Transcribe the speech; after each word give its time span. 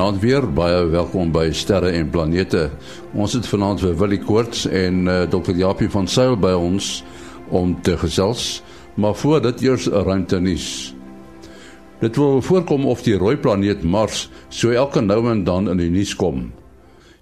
Goeienaand 0.00 0.24
weer, 0.24 0.46
baie 0.56 0.84
welkom 0.88 1.28
by 1.28 1.50
Sterre 1.52 1.90
en 1.92 2.06
Planete. 2.08 2.70
Ons 3.12 3.34
het 3.36 3.44
vanaand 3.44 3.82
vir 3.84 3.98
Willie 4.00 4.18
Koorts 4.22 4.62
en 4.64 5.02
uh, 5.04 5.16
Dr. 5.28 5.52
Japie 5.52 5.90
van 5.92 6.08
Sail 6.08 6.38
by 6.40 6.54
ons 6.56 7.02
om 7.52 7.74
te 7.84 7.98
gesels, 8.00 8.62
maar 8.96 9.12
voor 9.20 9.42
dit 9.44 9.60
eers 9.66 9.90
'n 9.90 10.00
ruimte 10.08 10.40
nuus. 10.40 10.94
Dit 12.00 12.16
wil 12.16 12.40
voorkom 12.40 12.86
of 12.88 13.02
die 13.02 13.18
rooi 13.20 13.36
planeet 13.36 13.84
Mars 13.84 14.30
so 14.48 14.70
elke 14.70 15.04
nou 15.04 15.28
en 15.28 15.44
dan 15.44 15.68
in 15.68 15.76
die 15.76 15.90
nuus 15.90 16.16
kom. 16.16 16.48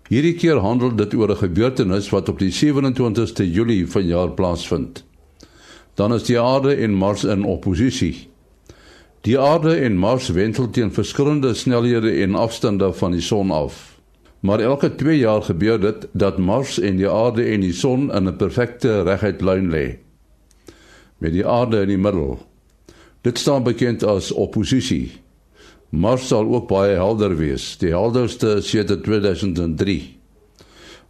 Hierdie 0.09 0.39
keer 0.39 0.63
handel 0.63 0.95
dit 0.95 1.15
oor 1.15 1.35
'n 1.35 1.43
gebeurtenis 1.43 2.11
wat 2.11 2.29
op 2.29 2.39
die 2.39 2.53
27ste 2.53 3.51
Julie 3.51 3.91
vanjaar 3.91 4.31
plaasvind. 4.31 5.05
Dan 5.95 6.15
is 6.15 6.23
die 6.23 6.41
aarde 6.41 6.75
en 6.75 6.95
Mars 6.95 7.25
in 7.25 7.45
oppositie. 7.45 8.29
Die 9.21 9.39
aarde 9.39 9.75
en 9.75 9.97
Mars 9.99 10.29
wentel 10.29 10.71
teen 10.71 10.93
verskillende 10.93 11.55
snelhede 11.55 12.11
en 12.23 12.35
afstande 12.35 12.93
van 12.93 13.13
die 13.13 13.21
son 13.21 13.51
af. 13.51 13.99
Maar 14.41 14.61
elke 14.61 14.95
2 14.95 15.19
jaar 15.19 15.43
gebeur 15.43 15.81
dit 15.81 16.09
dat 16.13 16.39
Mars 16.39 16.79
en 16.79 16.97
die 16.97 17.11
aarde 17.11 17.45
en 17.45 17.61
die 17.61 17.73
son 17.73 18.13
in 18.15 18.29
'n 18.29 18.37
perfekte 18.37 19.03
reguit 19.03 19.41
lyn 19.41 19.71
lê. 19.71 19.99
Met 21.19 21.33
die 21.33 21.47
aarde 21.47 21.81
in 21.81 21.89
die 21.89 21.99
middel. 21.99 22.39
Dit 23.21 23.39
staan 23.39 23.63
bekend 23.63 24.05
as 24.05 24.33
oppositie. 24.33 25.13
Mars 25.89 26.27
sal 26.27 26.55
ook 26.55 26.69
baie 26.69 26.95
helder 26.95 27.37
wees, 27.37 27.77
die 27.77 27.91
helderste 27.91 28.61
sedert 28.61 29.05
2003. 29.05 30.19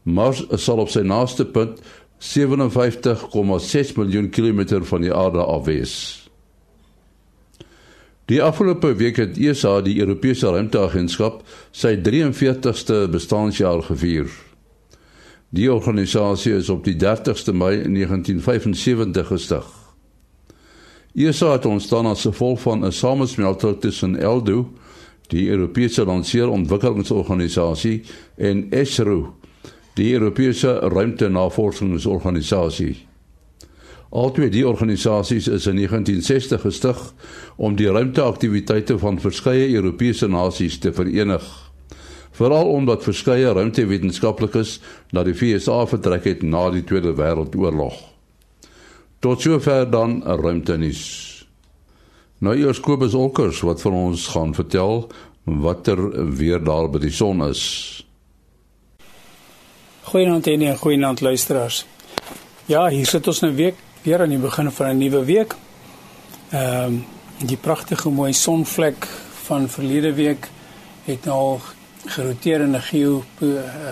Mars 0.02 0.44
sal 0.54 0.78
op 0.78 0.88
sy 0.88 1.00
naaste 1.00 1.44
punt 1.44 1.80
57,6 2.18 3.94
miljoen 3.96 4.30
kilometer 4.30 4.84
van 4.84 5.00
die 5.00 5.14
aarde 5.14 5.44
af 5.44 5.64
wees. 5.64 6.27
Die 8.28 8.42
afgelope 8.42 8.94
week 8.94 9.16
het 9.16 9.38
ESA, 9.40 9.80
die 9.80 10.00
Europese 10.02 10.50
Ruimteagentskap, 10.52 11.38
sy 11.72 11.94
43ste 12.04 13.08
bestaanjaar 13.08 13.80
gevier. 13.86 14.28
Die 15.48 15.72
organisasie 15.72 16.52
is 16.58 16.68
op 16.68 16.84
die 16.84 16.96
30ste 17.00 17.56
Mei 17.56 17.88
1975 17.88 19.32
gestig. 19.32 19.64
ESA 21.16 21.56
het 21.56 21.64
ontstaan 21.64 22.04
as 22.12 22.28
gevolg 22.28 22.60
van 22.66 22.84
'n 22.84 22.92
samesmelting 22.92 23.80
tussen 23.80 24.20
ELDO, 24.20 24.76
die 25.32 25.48
Europese 25.48 26.04
Lanseerontwikkelingsorganisasie, 26.04 28.04
en 28.36 28.70
ESRO, 28.70 29.34
die 29.94 30.12
Europese 30.12 30.78
Ruimtenavordingsorganisasie. 30.78 33.07
Altwee 34.08 34.48
die 34.48 34.64
organisasies 34.66 35.48
is 35.48 35.66
in 35.66 35.76
1960 35.76 36.60
gestig 36.60 37.00
om 37.56 37.76
die 37.76 37.90
ruimteaktiwiteite 37.92 38.98
van 38.98 39.20
verskeie 39.20 39.68
Europese 39.68 40.28
nasies 40.28 40.78
te 40.78 40.92
verenig. 40.92 41.44
Veral 42.32 42.70
omdat 42.72 43.04
verskeie 43.04 43.52
ruimtewetenskaplikes 43.52 44.78
na 45.12 45.24
die 45.26 45.34
VSA 45.36 45.82
vertrek 45.90 46.24
het 46.24 46.42
na 46.42 46.68
die 46.72 46.84
Tweede 46.86 47.12
Wêreldoorlog. 47.18 47.98
Tot 49.20 49.40
sover 49.42 49.90
dan 49.90 50.22
'n 50.24 50.40
ruimtenis. 50.40 51.02
Nou 52.38 52.56
eers 52.56 52.80
Kobus 52.80 53.14
Olkers 53.14 53.60
wat 53.60 53.80
vir 53.80 53.92
ons 53.92 54.26
gaan 54.26 54.54
vertel 54.54 55.08
watter 55.44 55.98
weer 56.36 56.64
daar 56.64 56.88
by 56.90 56.98
die 56.98 57.10
son 57.10 57.42
is. 57.42 58.04
Goeienaand 60.02 60.46
en 60.46 60.76
goeienaand 60.76 61.20
luisteraars. 61.20 61.86
Ja, 62.66 62.88
hier 62.88 63.06
sit 63.06 63.26
ons 63.26 63.40
nou 63.40 63.52
week 63.54 63.74
weer 64.08 64.22
aan 64.24 64.32
die 64.32 64.38
begin 64.38 64.70
van 64.72 64.88
'n 64.88 64.98
nuwe 64.98 65.24
week. 65.24 65.54
Ehm 66.50 66.84
um, 66.84 67.06
die 67.38 67.56
pragtige 67.56 68.08
mooi 68.08 68.32
sonvlek 68.32 69.06
van 69.46 69.68
verlede 69.68 70.12
week 70.12 70.48
het 71.04 71.24
nou 71.24 71.58
geroteer 72.06 72.60
in 72.60 72.74
'n 72.74 72.80
geo 72.80 73.24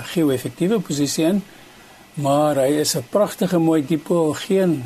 geo-effektiewe 0.03 0.81
posisie 0.81 1.25
in. 1.25 1.43
Maar 2.15 2.56
hy 2.56 2.72
is 2.81 2.97
'n 2.97 3.05
pragtige 3.10 3.59
mooi 3.59 3.87
dipool, 3.87 4.32
geen 4.32 4.84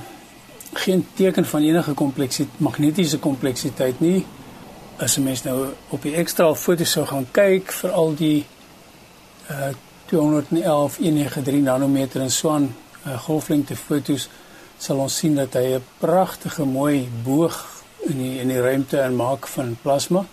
geen 0.73 1.07
teken 1.15 1.47
van 1.47 1.63
enige 1.63 1.93
kompleksiteit, 1.93 2.61
magnetiese 2.61 3.19
kompleksiteit 3.19 4.01
nie. 4.01 4.27
As 4.97 5.17
'n 5.17 5.23
mens 5.23 5.43
nou 5.43 5.67
op 5.89 6.03
die 6.03 6.15
ekstra 6.15 6.55
foto's 6.55 6.91
sou 6.91 7.07
gaan 7.07 7.27
kyk 7.31 7.73
vir 7.73 7.91
al 7.91 8.15
die 8.15 8.45
uh 9.51 9.73
211 10.07 10.97
193 10.97 11.63
nanometer 11.63 12.21
en 12.21 12.31
so 12.31 12.51
aan 12.51 12.75
uh, 13.07 13.19
golflengte 13.19 13.77
foto's 13.77 14.29
sal 14.81 15.01
ons 15.05 15.17
sien 15.23 15.35
dat 15.37 15.55
hy 15.55 15.77
'n 15.77 15.85
pragtige 16.01 16.65
mooi 16.65 17.09
boog 17.25 17.57
in 18.09 18.19
die 18.19 18.41
in 18.41 18.49
die 18.49 18.61
ruimte 18.61 19.03
aanmaak 19.03 19.47
van 19.47 19.77
plasma. 19.83 20.25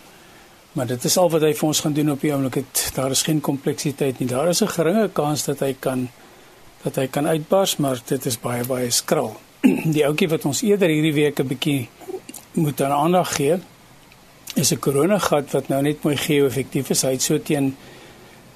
Maar 0.71 0.87
dit 0.87 1.03
is 1.03 1.17
al 1.17 1.29
wat 1.29 1.41
hy 1.41 1.53
vir 1.53 1.67
ons 1.67 1.79
gaan 1.79 1.93
doen 1.93 2.11
op 2.11 2.21
die 2.21 2.33
oomblik. 2.33 2.63
Daar 2.93 3.11
is 3.11 3.23
geen 3.23 3.41
kompleksiteit 3.41 4.19
nie. 4.19 4.27
Daar 4.27 4.47
is 4.47 4.61
'n 4.61 4.67
geringe 4.67 5.09
kans 5.13 5.43
dat 5.43 5.59
hy 5.59 5.75
kan 5.79 6.09
dat 6.83 6.95
hy 6.95 7.07
kan 7.07 7.27
uitbars, 7.27 7.77
maar 7.77 7.99
dit 8.05 8.25
is 8.25 8.39
baie 8.39 8.65
baie 8.65 8.89
skral. 8.91 9.35
Die 9.95 10.05
ouetjie 10.05 10.29
wat 10.29 10.45
ons 10.45 10.61
eerder 10.61 10.89
hierdie 10.89 11.13
week 11.13 11.39
'n 11.39 11.47
bietjie 11.47 11.89
moet 12.53 12.81
aan 12.81 12.91
aandag 12.91 13.35
gee, 13.35 13.59
is 14.55 14.71
'n 14.71 14.79
koronagat 14.79 15.51
wat 15.51 15.67
nou 15.67 15.81
net 15.81 16.03
mooi 16.03 16.17
geo-effektief 16.17 16.89
is. 16.89 17.01
Hy 17.01 17.11
het 17.11 17.21
so 17.21 17.41
teen 17.41 17.75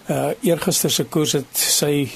uh 0.09 0.29
eergister 0.41 0.91
se 0.91 1.03
koers 1.03 1.31
het 1.31 1.57
sy 1.57 2.09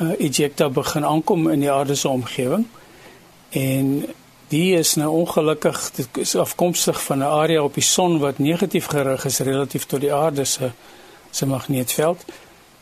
uh, 0.00 0.12
ejecta 0.18 0.68
begin 0.68 1.04
aankom 1.04 1.50
in 1.50 1.60
die 1.60 1.70
aarde 1.70 1.94
se 1.94 2.08
omgewing. 2.08 2.66
En 3.50 4.06
die 4.48 4.74
is 4.74 4.94
nou 4.94 5.10
ongelukkig 5.10 5.90
dit 5.94 6.16
is 6.16 6.34
afkomstig 6.36 7.02
van 7.02 7.18
'n 7.18 7.22
area 7.22 7.62
op 7.62 7.74
die 7.74 7.82
son 7.82 8.18
wat 8.18 8.38
negatief 8.38 8.86
gerig 8.86 9.24
is 9.24 9.38
relatief 9.38 9.84
tot 9.86 10.00
die 10.00 10.14
aarde 10.14 10.44
se 10.44 10.70
se 11.30 11.46
magneetveld. 11.46 12.24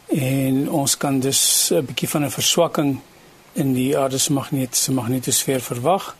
En 0.06 0.70
ons 0.70 0.96
kan 0.96 1.20
dus 1.20 1.70
'n 1.72 1.84
bietjie 1.84 2.08
van 2.08 2.24
'n 2.24 2.30
verswakking 2.30 2.98
in 3.52 3.72
die 3.72 3.98
aarde 3.98 4.18
se 4.18 4.32
magnetiese 4.32 4.92
magnetosfeer 4.92 5.60
verwag. 5.60 6.16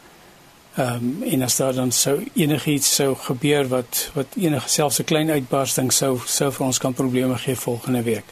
Ehm 0.75 0.94
um, 0.94 1.22
en 1.22 1.42
as 1.42 1.56
daar 1.56 1.75
dan 1.75 1.92
sou 1.92 2.26
enigiets 2.34 2.94
sou 2.94 3.14
gebeur 3.14 3.69
wat 3.69 4.10
wat 4.14 4.26
enige 4.37 4.69
selfs 4.69 4.98
'n 4.98 5.04
klein 5.04 5.31
uitbarsting 5.31 5.92
sou 5.92 6.19
sou 6.26 6.53
vir 6.53 6.66
ons 6.66 6.78
kan 6.78 6.94
probleme 6.94 7.38
gee 7.38 7.56
volgende 7.56 8.03
week. 8.03 8.25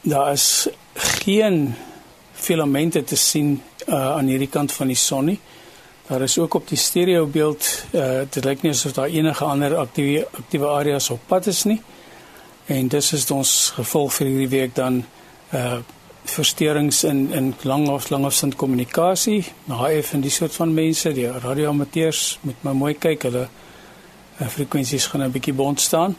Daar 0.00 0.32
is 0.32 0.68
geen 0.94 1.74
filamente 2.32 3.04
te 3.04 3.16
sien 3.16 3.62
uh, 3.86 3.94
aan 4.16 4.26
hierdie 4.26 4.50
kant 4.50 4.72
van 4.72 4.86
die 4.86 4.96
son 4.96 5.24
nie. 5.24 5.38
Daar 6.06 6.22
is 6.22 6.38
ook 6.38 6.54
op 6.54 6.68
die 6.68 6.78
stereo 6.78 7.26
beeld 7.26 7.84
uh, 7.92 8.24
dit 8.30 8.44
lyk 8.44 8.62
nie 8.62 8.72
asof 8.74 8.92
daar 8.92 9.08
enige 9.08 9.44
ander 9.44 9.76
aktiewe 9.76 10.26
aktiewe 10.32 10.68
areas 10.68 11.10
op 11.10 11.20
pad 11.26 11.46
is 11.46 11.64
nie. 11.64 11.80
En 12.66 12.88
dis 12.88 13.12
is 13.12 13.30
ons 13.30 13.72
gevolg 13.76 14.12
vir 14.18 14.26
hierdie 14.26 14.52
week 14.58 14.74
dan 14.74 15.04
uh 15.54 15.80
versteurings 16.24 17.04
in 17.04 17.32
in 17.32 17.54
lang 17.62 17.88
of 17.88 18.08
langafstand 18.10 18.54
kommunikasie. 18.56 19.44
HF 19.66 20.12
en 20.12 20.20
die 20.20 20.30
soort 20.30 20.54
van 20.54 20.74
mense, 20.74 21.12
die 21.12 21.26
radioamateurs 21.26 22.38
moet 22.40 22.62
maar 22.62 22.76
mooi 22.78 22.94
kyk, 22.94 23.22
hulle 23.22 23.48
uh, 24.38 24.46
frekwensies 24.48 25.06
gaan 25.06 25.22
'n 25.22 25.30
bietjie 25.30 25.54
bond 25.54 25.80
staan. 25.80 26.16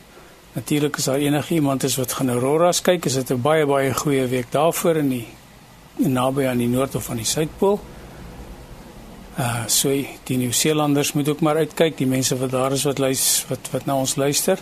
Natuurlik 0.53 0.97
is 0.97 1.03
daar 1.03 1.17
enige 1.17 1.53
iemand 1.53 1.83
is 1.83 1.95
wat 1.95 2.13
gaan 2.13 2.29
auroras 2.29 2.81
kyk, 2.81 3.05
is 3.05 3.13
dit 3.13 3.29
'n 3.29 3.41
baie 3.41 3.65
baie 3.65 3.93
goeie 3.93 4.27
week 4.27 4.51
daarvoor 4.51 4.95
in 4.95 5.09
die 5.09 5.27
naby 5.95 6.45
aan 6.45 6.57
die 6.57 6.67
noord 6.67 6.95
of 6.95 7.09
aan 7.09 7.17
die 7.17 7.25
suidpool. 7.25 7.79
Uh 9.37 9.67
so 9.67 9.89
die 10.23 10.37
Nieu-Seelanders 10.37 11.13
moet 11.13 11.29
ook 11.29 11.41
maar 11.41 11.55
uitkyk, 11.55 11.97
die 11.97 12.07
mense 12.07 12.37
wat 12.37 12.51
daar 12.51 12.71
is 12.71 12.83
wat 12.83 12.97
luister 12.97 13.49
wat 13.49 13.69
wat 13.71 13.85
na 13.85 13.95
ons 13.95 14.15
luister. 14.15 14.59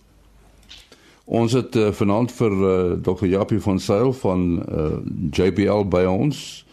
Ons 1.24 1.54
het 1.54 1.76
uh, 1.78 1.92
vanaand 1.94 2.32
vir 2.34 2.52
uh, 2.52 2.72
eh, 2.72 2.98
Dr. 3.02 3.26
Japie 3.30 3.60
van 3.62 3.78
Sail 3.78 4.10
van 4.12 4.40
uh, 4.58 4.84
eh, 4.84 4.96
JPL 5.30 5.86
by 5.88 6.02
ons. 6.10 6.64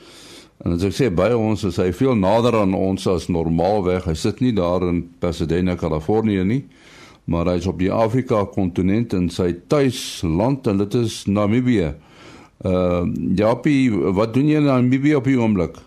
En 0.65 0.73
as 0.73 0.83
ek 0.83 0.95
sê 0.97 1.09
by 1.13 1.29
ons, 1.37 1.63
is 1.63 1.77
hy 1.77 1.91
veel 1.93 2.17
nader 2.17 2.57
aan 2.57 2.73
ons 2.73 3.05
as 3.07 3.29
normaalweg. 3.29 4.09
Hy 4.09 4.15
sit 4.17 4.41
nie 4.41 4.51
daar 4.57 4.83
in 4.89 5.03
Pasadena, 5.21 5.77
Kalifornië 5.79 6.43
nie, 6.43 6.63
maar 7.29 7.47
hy 7.47 7.59
is 7.61 7.69
op 7.69 7.77
die 7.79 7.91
Afrika 7.93 8.41
kontinent 8.49 9.13
in 9.13 9.29
sy 9.29 9.53
tuisland 9.69 10.67
en 10.67 10.81
dit 10.81 11.01
is 11.05 11.23
Namibië 11.29 11.93
Uh 12.59 13.07
Japie, 13.35 13.87
wat 13.89 14.33
doen 14.33 14.49
jy 14.51 14.57
in 14.59 14.65
Namibië 14.67 15.15
op 15.15 15.27
die 15.29 15.37
oomblik? 15.39 15.77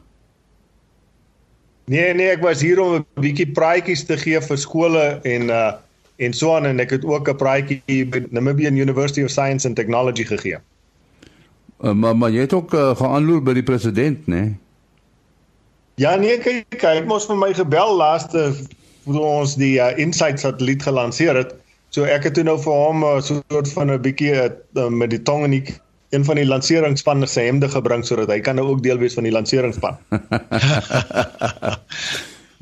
Nee 1.92 2.14
nee, 2.16 2.30
ek 2.32 2.40
was 2.40 2.62
hier 2.64 2.80
om 2.80 2.94
'n 2.96 3.04
bietjie 3.20 3.50
praatjies 3.52 4.06
te 4.08 4.16
gee 4.16 4.40
vir 4.40 4.56
skole 4.56 5.20
en 5.22 5.50
uh 5.50 5.72
en 6.16 6.32
so 6.32 6.56
aan 6.56 6.66
en 6.66 6.80
ek 6.80 6.90
het 6.90 7.04
ook 7.04 7.28
'n 7.28 7.36
praatjie 7.36 8.06
by 8.06 8.24
Namibian 8.30 8.76
University 8.76 9.22
of 9.22 9.30
Science 9.30 9.66
and 9.66 9.76
Technology 9.76 10.24
gegee. 10.24 10.56
Uh, 11.80 11.92
maar 11.92 12.16
maar 12.16 12.30
jy 12.30 12.40
het 12.40 12.52
ook 12.52 12.74
uh, 12.74 12.96
geaanloer 12.96 13.42
by 13.42 13.52
die 13.52 13.62
president, 13.62 14.26
né? 14.26 14.34
Nee? 14.34 14.56
Ja 15.94 16.16
nee, 16.16 16.38
kyk, 16.38 16.82
hy 16.82 16.94
het 16.94 17.06
mos 17.06 17.26
vir 17.26 17.36
my 17.36 17.54
gebel 17.54 17.96
laaste 17.96 18.54
toe 19.04 19.20
ons 19.20 19.56
die 19.56 19.78
uh, 19.78 19.98
Insight 19.98 20.40
satelliet 20.40 20.82
gelanseer 20.82 21.36
het. 21.36 21.54
So 21.92 22.08
ek 22.08 22.24
het 22.24 22.34
toe 22.34 22.44
nou 22.44 22.56
vir 22.60 22.72
hom 22.72 23.04
'n 23.04 23.16
uh, 23.16 23.20
soort 23.20 23.72
van 23.72 23.90
'n 23.90 24.00
bietjie 24.00 24.32
uh, 24.32 24.88
met 24.88 25.10
die 25.10 25.22
tong 25.22 25.44
in 25.44 25.50
die 25.50 25.64
een 26.12 26.24
van 26.24 26.36
die 26.36 26.46
lanseringsspanne 26.46 27.26
se 27.26 27.40
hemde 27.40 27.68
gebring 27.68 28.06
sodat 28.06 28.28
hy 28.28 28.40
kan 28.40 28.54
nou 28.54 28.68
ook 28.68 28.82
deel 28.82 28.98
wees 28.98 29.14
van 29.14 29.24
die 29.24 29.32
lanseringsspan. 29.32 29.96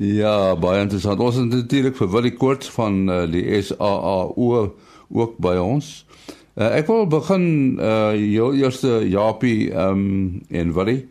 ja, 0.01 0.55
baie 0.57 0.81
interessant. 0.81 1.19
Ons 1.21 1.37
het 1.37 1.51
natuurlik 1.53 1.97
vir 1.99 2.09
Willie 2.09 2.33
Koorts 2.33 2.69
van 2.73 3.03
uh, 3.09 3.23
die 3.29 3.45
SAAO 3.61 4.73
ook 5.11 5.37
by 5.43 5.55
ons. 5.61 5.93
Uh, 6.55 6.67
ek 6.75 6.89
wil 6.89 7.05
begin 7.07 7.45
uh 7.79 8.11
jou 8.17 8.51
eerste 8.57 9.01
Japie 9.07 9.71
um 9.71 10.41
en 10.49 10.73
Willie. 10.75 11.05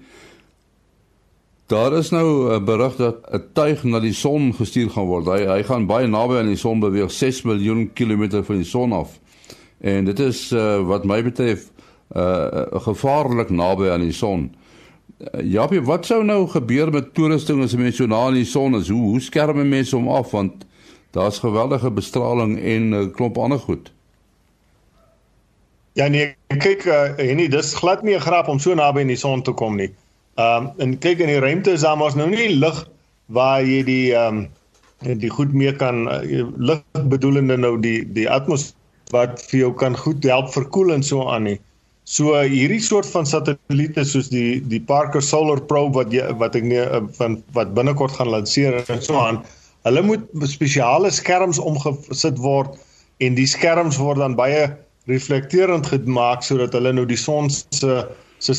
Daar 1.70 1.94
is 1.96 2.10
nou 2.10 2.50
'n 2.52 2.64
berig 2.64 2.96
dat 2.96 3.30
'n 3.30 3.42
tuig 3.52 3.84
na 3.84 4.00
die 4.00 4.12
son 4.12 4.52
gestuur 4.54 4.90
gaan 4.90 5.06
word. 5.06 5.26
Hy 5.26 5.46
hy 5.46 5.62
gaan 5.62 5.86
baie 5.86 6.06
naby 6.06 6.36
aan 6.36 6.52
die 6.52 6.56
son 6.56 6.80
beweeg, 6.80 7.10
6 7.10 7.42
miljoen 7.42 7.92
kilometer 7.92 8.44
van 8.44 8.56
die 8.56 8.64
son 8.64 8.92
af. 8.92 9.18
En 9.80 10.04
dit 10.04 10.18
is 10.18 10.52
uh 10.52 10.80
wat 10.86 11.04
my 11.04 11.22
betref 11.22 11.70
uh 12.16 12.66
gevaarlik 12.72 13.50
naby 13.50 13.88
aan 13.88 14.00
die 14.00 14.12
son. 14.12 14.50
Uh, 15.20 15.40
Japie, 15.44 15.82
wat 15.84 16.06
sou 16.06 16.24
nou 16.24 16.46
gebeur 16.48 16.90
met 16.90 17.14
toerusting 17.14 17.62
as 17.62 17.74
'n 17.74 17.82
mens 17.82 17.96
so 17.96 18.06
na 18.06 18.16
aan 18.16 18.34
die 18.34 18.44
son 18.44 18.74
is? 18.74 18.88
Hoe 18.88 19.08
hoe 19.10 19.20
skerm 19.20 19.68
mense 19.68 19.96
hom 19.96 20.08
af 20.08 20.30
want 20.30 20.64
daar's 21.10 21.38
geweldige 21.38 21.90
bestraling 21.90 22.58
en 22.58 22.88
'n 22.88 22.92
uh, 22.92 23.12
klomp 23.12 23.38
ander 23.38 23.58
goed. 23.58 23.92
Ja 25.92 26.08
nee, 26.08 26.34
kyk 26.46 26.84
uh, 26.84 27.16
Henny, 27.16 27.48
dis 27.48 27.74
glad 27.74 28.02
nie 28.02 28.14
'n 28.14 28.20
grap 28.20 28.48
om 28.48 28.58
so 28.58 28.74
naby 28.74 29.00
aan 29.00 29.06
die 29.06 29.16
son 29.16 29.42
te 29.42 29.52
kom 29.52 29.76
nie. 29.76 29.90
Ehm 30.34 30.64
um, 30.64 30.72
en 30.76 30.98
kyk 30.98 31.18
in 31.18 31.26
die 31.26 31.38
ruimte 31.38 31.70
is 31.70 31.80
daar 31.80 31.96
mos 31.96 32.14
nou 32.14 32.28
nie 32.30 32.48
lig 32.56 32.88
waar 33.26 33.62
jy 33.62 33.82
die 33.82 34.14
ehm 34.14 34.46
um, 35.04 35.18
die 35.18 35.30
goed 35.30 35.52
mee 35.52 35.72
kan 35.76 36.08
uh, 36.08 36.46
lig 36.56 36.82
bedoelende 36.92 37.56
nou 37.56 37.80
die 37.80 38.12
die 38.12 38.30
atmosfeer 38.30 38.78
wat 39.10 39.42
vir 39.50 39.58
jou 39.60 39.72
kan 39.74 39.96
goed 39.96 40.24
help 40.24 40.52
verkoel 40.54 40.92
en 40.94 41.02
so 41.02 41.28
aan 41.28 41.42
nie. 41.42 41.58
So 42.10 42.34
hierdie 42.34 42.80
soort 42.82 43.06
van 43.06 43.26
satelliete 43.28 44.02
soos 44.08 44.32
die 44.32 44.58
die 44.66 44.80
Parker 44.82 45.22
Solar 45.22 45.60
Probe 45.70 46.00
wat 46.00 46.14
jy, 46.14 46.24
wat 46.40 46.56
ek 46.58 46.64
nie 46.66 46.80
eh, 46.82 47.02
van 47.20 47.38
wat 47.54 47.70
binnekort 47.76 48.16
gaan 48.18 48.32
lanseer 48.32 48.80
en 48.80 49.02
so 49.04 49.14
aan, 49.20 49.38
hulle 49.86 50.02
moet 50.02 50.24
spesiale 50.50 51.12
skerms 51.14 51.60
omgesit 51.62 52.40
word 52.42 52.74
en 53.22 53.38
die 53.38 53.46
skerms 53.46 54.00
word 54.02 54.18
dan 54.18 54.34
baie 54.34 54.66
reflekterend 55.10 55.86
gemaak 55.92 56.42
sodat 56.42 56.74
hulle 56.74 56.92
nou 56.98 57.06
die 57.06 57.20
son 57.20 57.46
se 57.52 58.02
se 58.42 58.58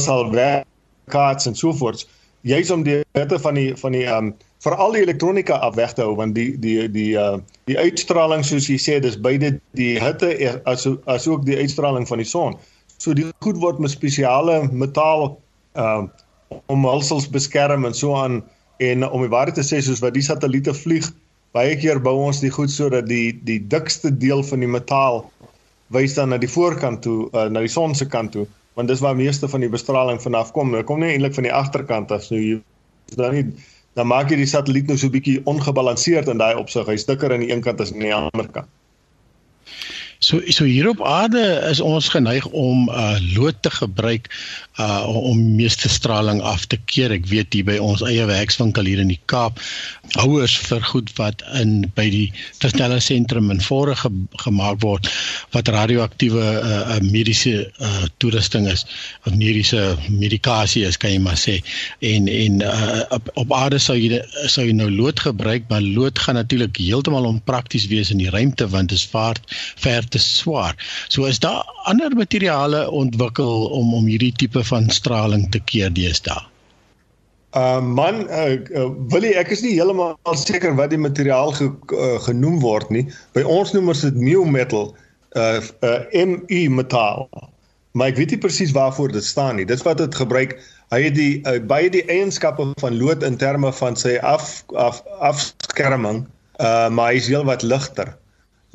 sal 0.00 0.30
weerkaats 0.32 1.50
en 1.50 1.56
so 1.60 1.76
voort. 1.76 2.06
Juist 2.48 2.72
om 2.72 2.86
die 2.88 3.02
hitte 3.18 3.40
van 3.42 3.60
die 3.60 3.70
van 3.76 3.92
die 3.92 4.06
um 4.08 4.32
veral 4.64 4.94
die 4.96 5.02
elektronika 5.04 5.58
af 5.64 5.74
weg 5.76 5.92
te 5.96 6.04
hou 6.04 6.14
want 6.16 6.34
die 6.34 6.56
die 6.60 6.88
die 6.92 7.12
uh 7.20 7.36
die 7.68 7.78
uitstraling 7.78 8.44
soos 8.46 8.68
jy 8.70 8.78
sê 8.80 8.98
dis 9.02 9.18
beide 9.20 9.56
die 9.78 9.96
hitte 10.00 10.32
as 10.64 10.86
as 11.06 11.28
ook 11.28 11.44
die 11.46 11.58
uitstraling 11.58 12.08
van 12.08 12.22
die 12.22 12.28
son. 12.28 12.56
So 12.98 13.12
die 13.14 13.28
goed 13.44 13.60
word 13.60 13.78
met 13.82 13.92
spesiale 13.92 14.62
metaal 14.72 15.36
uh 15.76 16.06
omhulsels 16.72 17.28
beskerm 17.28 17.84
en 17.84 17.94
so 17.94 18.14
aan 18.16 18.42
en 18.78 19.04
om 19.08 19.24
die 19.24 19.32
waarheid 19.32 19.56
te 19.58 19.64
sê 19.66 19.80
soos 19.82 20.02
wat 20.04 20.14
die 20.14 20.24
satelliete 20.24 20.74
vlieg 20.74 21.08
baie 21.56 21.76
keer 21.80 22.00
bou 22.02 22.14
ons 22.26 22.40
die 22.44 22.52
goed 22.52 22.70
sodat 22.72 23.08
die 23.10 23.32
die 23.48 23.58
dikste 23.72 24.12
deel 24.12 24.44
van 24.46 24.62
die 24.64 24.70
metaal 24.70 25.24
wys 25.94 26.16
dan 26.18 26.32
na 26.32 26.38
die 26.42 26.50
voorkant 26.50 27.02
toe 27.06 27.26
uh, 27.32 27.46
na 27.52 27.62
die 27.64 27.72
son 27.72 27.94
se 27.94 28.08
kant 28.08 28.32
toe 28.36 28.46
want 28.76 28.88
dis 28.92 29.00
waar 29.00 29.16
meeste 29.16 29.48
van 29.48 29.62
die 29.64 29.72
bestraling 29.72 30.18
vanaf 30.20 30.50
kom. 30.52 30.74
Dit 30.76 30.84
kom 30.84 31.00
nie 31.00 31.14
eintlik 31.14 31.32
van 31.34 31.46
die 31.48 31.54
agterkant 31.54 32.10
af 32.12 32.26
so 32.26 32.36
jy 32.36 32.58
dan 33.16 33.32
nie 33.32 33.44
dan 33.96 34.10
maak 34.12 34.30
jy 34.30 34.36
die 34.42 34.48
satelliet 34.48 34.90
nou 34.90 34.98
so 35.00 35.08
'n 35.08 35.14
bietjie 35.14 35.40
ongebalanseerd 35.48 36.28
in 36.28 36.38
daai 36.38 36.54
opsig. 36.60 36.86
Hy's 36.86 37.06
dikker 37.08 37.32
aan 37.32 37.40
die 37.40 37.52
een 37.52 37.64
kant 37.64 37.80
as 37.80 37.92
aan 37.92 38.04
die 38.04 38.14
ander 38.14 38.48
kant. 38.52 38.68
So 40.18 40.40
so 40.48 40.64
hier 40.64 40.88
op 40.88 41.02
aarde 41.04 41.42
is 41.70 41.80
ons 41.80 42.08
geneig 42.08 42.46
om 42.46 42.88
uh 42.88 43.16
lood 43.34 43.56
te 43.60 43.70
gebruik 43.70 44.30
uh 44.80 45.04
om 45.06 45.54
meeste 45.56 45.88
straling 45.88 46.40
af 46.40 46.64
te 46.66 46.78
keer. 46.84 47.12
Ek 47.12 47.26
weet 47.28 47.52
hier 47.52 47.66
by 47.68 47.76
ons 47.82 48.00
eie 48.04 48.24
werkswinkel 48.28 48.88
hier 48.88 49.02
in 49.02 49.12
die 49.12 49.20
Kaap, 49.28 49.60
houers 50.16 50.56
vir 50.68 50.80
goed 50.88 51.12
wat 51.20 51.44
in 51.60 51.90
by 51.96 52.08
die 52.12 52.30
versteller 52.60 53.02
sentrum 53.04 53.50
in 53.52 53.60
Vore 53.60 53.96
ge, 53.96 54.10
gemaak 54.40 54.80
word 54.84 55.10
wat 55.52 55.68
radioaktiewe 55.68 56.44
uh, 56.44 56.80
uh 56.96 57.00
mediese 57.04 57.68
uh 57.76 58.08
toerusting 58.16 58.70
is 58.72 58.86
of 59.26 59.36
mediese 59.36 59.96
medikasie 60.08 60.86
is 60.88 60.96
kan 60.96 61.12
jy 61.12 61.20
maar 61.20 61.40
sê. 61.40 61.58
En 62.00 62.28
en 62.32 62.62
uh 62.64 63.04
op, 63.18 63.28
op 63.44 63.52
aarde 63.52 63.80
sou 63.82 63.98
jy 64.00 64.22
sou 64.48 64.64
jy 64.64 64.72
nou 64.80 64.88
lood 64.92 65.20
gebruik, 65.20 65.68
maar 65.68 65.84
lood 65.84 66.18
gaan 66.24 66.40
natuurlik 66.40 66.80
heeltemal 66.80 67.28
onprakties 67.28 67.88
wees 67.92 68.10
in 68.10 68.24
die 68.24 68.32
ruimte 68.32 68.68
want 68.72 68.88
dit 68.88 68.98
is 68.98 69.08
vaart 69.12 69.44
ver 69.76 70.05
te 70.08 70.18
swaar. 70.22 70.76
So 71.08 71.24
is 71.24 71.38
daar 71.38 71.64
ander 71.84 72.16
materiale 72.16 72.90
ontwikkel 72.90 73.66
om 73.66 73.94
om 73.94 74.06
hierdie 74.06 74.34
tipe 74.36 74.64
van 74.64 74.90
straling 74.90 75.50
te 75.50 75.60
keer 75.64 75.92
deesdae. 75.92 76.42
Uh 77.56 77.80
man, 77.80 78.26
uh, 78.28 78.52
uh, 78.76 78.88
wil 79.08 79.24
ek 79.24 79.48
is 79.54 79.62
nie 79.64 79.76
heeltemal 79.78 80.16
seker 80.36 80.74
wat 80.76 80.90
die 80.92 81.00
materiaal 81.00 81.54
ge, 81.56 81.70
uh, 81.96 82.16
genoem 82.26 82.58
word 82.60 82.90
nie. 82.92 83.06
By 83.32 83.46
ons 83.48 83.72
noem 83.72 83.94
ons 83.94 84.02
dit 84.04 84.18
mu 84.20 84.42
metal, 84.50 84.90
uh, 85.40 85.62
uh 85.86 86.26
Mu 86.26 86.62
metaal. 86.76 87.28
Maar 87.96 88.12
ek 88.12 88.18
weet 88.20 88.34
nie 88.34 88.42
presies 88.42 88.74
waarvoor 88.76 89.14
dit 89.14 89.24
staan 89.24 89.56
nie. 89.56 89.64
Dit 89.64 89.80
wat 89.86 90.02
dit 90.02 90.14
gebruik, 90.14 90.58
hy 90.92 91.00
het 91.06 91.16
die 91.16 91.40
uh, 91.48 91.56
baie 91.64 91.88
die 91.88 92.04
eienskappe 92.12 92.66
van 92.82 92.98
lood 93.00 93.24
in 93.24 93.40
terme 93.40 93.72
van 93.72 93.96
sy 93.96 94.18
af 94.20 94.60
af 94.76 95.00
afskerming, 95.24 96.26
uh 96.60 96.90
maar 96.92 97.14
hy 97.14 97.22
is 97.22 97.30
heelwat 97.32 97.64
ligter. 97.64 98.12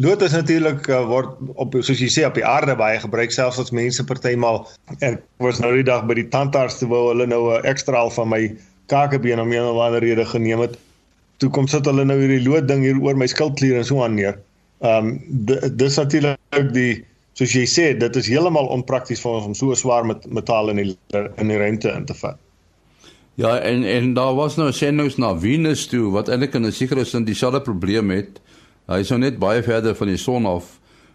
Lood 0.02 0.22
is 0.22 0.32
natuurlik 0.34 0.88
uh, 0.90 1.04
word 1.06 1.34
op 1.62 1.76
soos 1.84 2.00
jy 2.00 2.08
sê 2.10 2.24
op 2.26 2.38
die 2.38 2.46
aarde 2.48 2.74
baie 2.80 2.98
gebruik 3.02 3.34
selfs 3.36 3.60
as 3.62 3.74
mense 3.76 4.04
partymal 4.08 4.64
en 5.06 5.20
was 5.44 5.60
nou 5.62 5.74
die 5.76 5.86
dag 5.86 6.08
by 6.10 6.16
die 6.18 6.30
tandarts 6.34 6.80
te 6.80 6.88
wou 6.90 7.02
hulle 7.10 7.28
nou 7.30 7.42
'n 7.54 7.68
ekstra 7.70 8.00
al 8.00 8.10
van 8.16 8.32
my 8.32 8.42
kakebeen 8.94 9.40
om 9.44 9.52
een 9.52 9.68
of 9.68 9.78
ander 9.78 10.02
rede 10.02 10.26
geneem 10.26 10.64
het. 10.66 10.78
Toe 11.38 11.50
kom 11.50 11.68
sit 11.68 11.86
hulle 11.86 12.06
nou 12.06 12.18
hierdie 12.18 12.42
lood 12.48 12.68
ding 12.68 12.82
hier 12.82 12.98
oor 12.98 13.16
my 13.16 13.28
skildklier 13.28 13.78
en 13.78 13.86
so 13.86 14.04
aan 14.04 14.16
neer. 14.16 14.40
Ehm 14.82 15.12
um, 15.12 15.20
dis 15.78 15.98
natuurlik 15.98 16.74
die 16.74 17.04
soos 17.34 17.54
jy 17.54 17.66
sê 17.70 17.92
dit 17.98 18.16
is 18.16 18.28
heeltemal 18.28 18.72
onprakties 18.74 19.22
vir 19.22 19.32
ons 19.38 19.52
om 19.52 19.54
so 19.54 19.76
swaar 19.76 20.06
met 20.06 20.26
metaal 20.26 20.70
in 20.74 20.82
die 20.82 20.98
in 21.38 21.48
die 21.48 21.58
ruimte 21.58 21.94
in 21.94 22.06
te 22.06 22.18
vat. 22.24 22.40
Ja 23.36 23.60
en 23.60 23.84
en 23.84 24.14
daar 24.14 24.34
was 24.36 24.58
nou 24.58 24.72
sendings 24.72 25.18
na 25.18 25.36
Venus 25.38 25.86
toe 25.88 26.10
wat 26.12 26.30
eintlik 26.30 26.56
in 26.56 26.66
'n 26.66 26.72
sekere 26.72 27.06
sin 27.06 27.26
dieselfde 27.26 27.62
probleem 27.62 28.10
het. 28.10 28.42
Hy 28.92 29.00
is 29.06 29.12
nou 29.14 29.22
net 29.24 29.40
baie 29.40 29.64
verder 29.64 29.96
van 29.96 30.12
die 30.12 30.20
son 30.20 30.48
af 30.50 30.74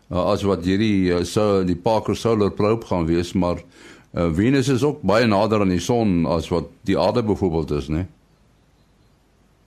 uh, 0.09 0.23
as 0.33 0.45
wat 0.49 0.65
hierdie 0.65 1.13
uh, 1.13 1.25
so 1.29 1.63
die 1.67 1.77
Parker 1.77 2.17
Solar 2.17 2.53
Probe 2.57 2.87
gaan 2.89 3.05
wees, 3.09 3.35
maar 3.37 3.61
uh, 3.61 4.31
Venus 4.33 4.71
is 4.73 4.85
ook 4.87 5.03
baie 5.07 5.27
nader 5.29 5.61
aan 5.61 5.75
die 5.75 5.83
son 5.83 6.25
as 6.31 6.49
wat 6.53 6.71
die 6.89 6.97
aarde 6.99 7.25
byvoorbeeld 7.27 7.77
is, 7.77 7.91
né? 7.93 8.07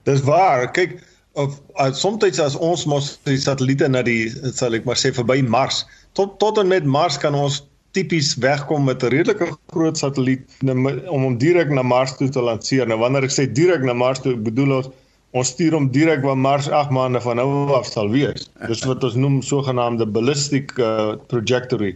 Dis 0.08 0.24
waar. 0.26 0.66
Kyk, 0.74 0.98
of 1.38 1.60
uh, 1.78 1.92
soms 1.94 2.40
as 2.42 2.56
ons 2.56 2.86
mos 2.90 3.12
die 3.28 3.38
satelliete 3.38 3.88
na 3.88 4.02
die 4.06 4.30
sal 4.56 4.74
ek 4.74 4.88
maar 4.88 4.98
sê 4.98 5.12
verby 5.14 5.42
Mars, 5.46 5.84
tot 6.18 6.38
tot 6.42 6.58
en 6.58 6.72
met 6.72 6.88
Mars 6.88 7.20
kan 7.20 7.36
ons 7.38 7.62
tipies 7.94 8.36
wegkom 8.42 8.84
met 8.86 9.02
'n 9.02 9.10
redelike 9.10 9.50
groot 9.74 9.98
satelliet 9.98 10.42
om 10.62 11.22
hom 11.22 11.38
direk 11.38 11.70
na 11.70 11.82
Mars 11.82 12.16
toe 12.16 12.28
te 12.28 12.42
lanseer. 12.42 12.86
Nou 12.86 12.98
wanneer 12.98 13.26
ek 13.26 13.34
sê 13.34 13.46
direk 13.46 13.82
na 13.82 13.92
Mars 13.92 14.22
toe, 14.22 14.36
bedoel 14.36 14.76
ons 14.78 14.90
ons 15.36 15.50
stuur 15.52 15.76
hom 15.76 15.88
direk 15.94 16.24
waar 16.26 16.38
Mars 16.38 16.68
8 16.68 16.90
maande 16.94 17.20
van 17.22 17.38
nou 17.38 17.70
af 17.76 17.86
sal 17.86 18.10
wees. 18.10 18.48
Dis 18.66 18.82
wat 18.88 19.04
ons 19.06 19.18
noem 19.18 19.40
sogenaamde 19.46 20.06
ballistic 20.10 20.74
uh, 20.78 21.14
trajectory. 21.30 21.94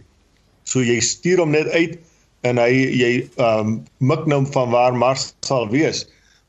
So 0.63 0.83
jy 0.83 0.99
stuur 1.03 1.43
hom 1.43 1.51
net 1.55 1.69
uit 1.75 1.97
en 2.47 2.61
hy 2.61 2.71
jy 2.93 3.11
ehm 3.41 3.59
um, 3.59 3.75
mik 3.99 4.27
nou 4.29 4.43
van 4.53 4.71
waar 4.71 4.95
Mars 4.95 5.33
sal 5.45 5.67
wees. 5.73 6.05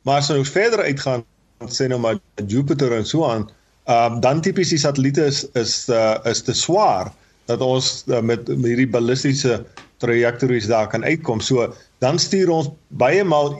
Maar 0.07 0.23
as 0.23 0.31
ons 0.31 0.53
verder 0.53 0.85
uitgaan, 0.87 1.25
sê 1.73 1.89
nou 1.91 1.99
maar 2.01 2.21
Jupiter 2.47 2.93
en 2.95 3.07
so 3.09 3.27
aan, 3.27 3.49
ehm 3.89 4.17
um, 4.17 4.21
dan 4.21 4.43
tipies 4.45 4.75
die 4.75 4.83
satelliete 4.83 5.27
is 5.33 5.45
is 5.59 5.89
uh, 5.89 6.19
is 6.25 6.45
te 6.47 6.55
swaar 6.55 7.13
dat 7.51 7.63
ons 7.63 8.05
uh, 8.07 8.21
met, 8.21 8.47
met 8.49 8.71
hierdie 8.71 8.91
ballistiese 8.91 9.65
trajectories 10.03 10.69
daar 10.71 10.89
kan 10.93 11.05
uitkom. 11.05 11.41
So 11.41 11.73
dan 12.05 12.19
stuur 12.19 12.51
ons 12.53 12.71
baie 12.89 13.25
maal 13.25 13.57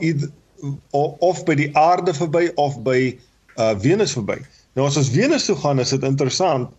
of 0.91 1.43
by 1.45 1.55
die 1.55 1.69
aarde 1.77 2.13
verby 2.13 2.49
of 2.55 2.79
by 2.83 3.17
uh 3.57 3.73
Venus 3.81 4.13
verby. 4.13 4.37
Nou 4.77 4.87
as 4.87 4.97
ons 4.97 5.09
Venus 5.09 5.45
toe 5.45 5.55
gaan, 5.55 5.79
is 5.79 5.93
dit 5.95 6.03
interessant. 6.03 6.69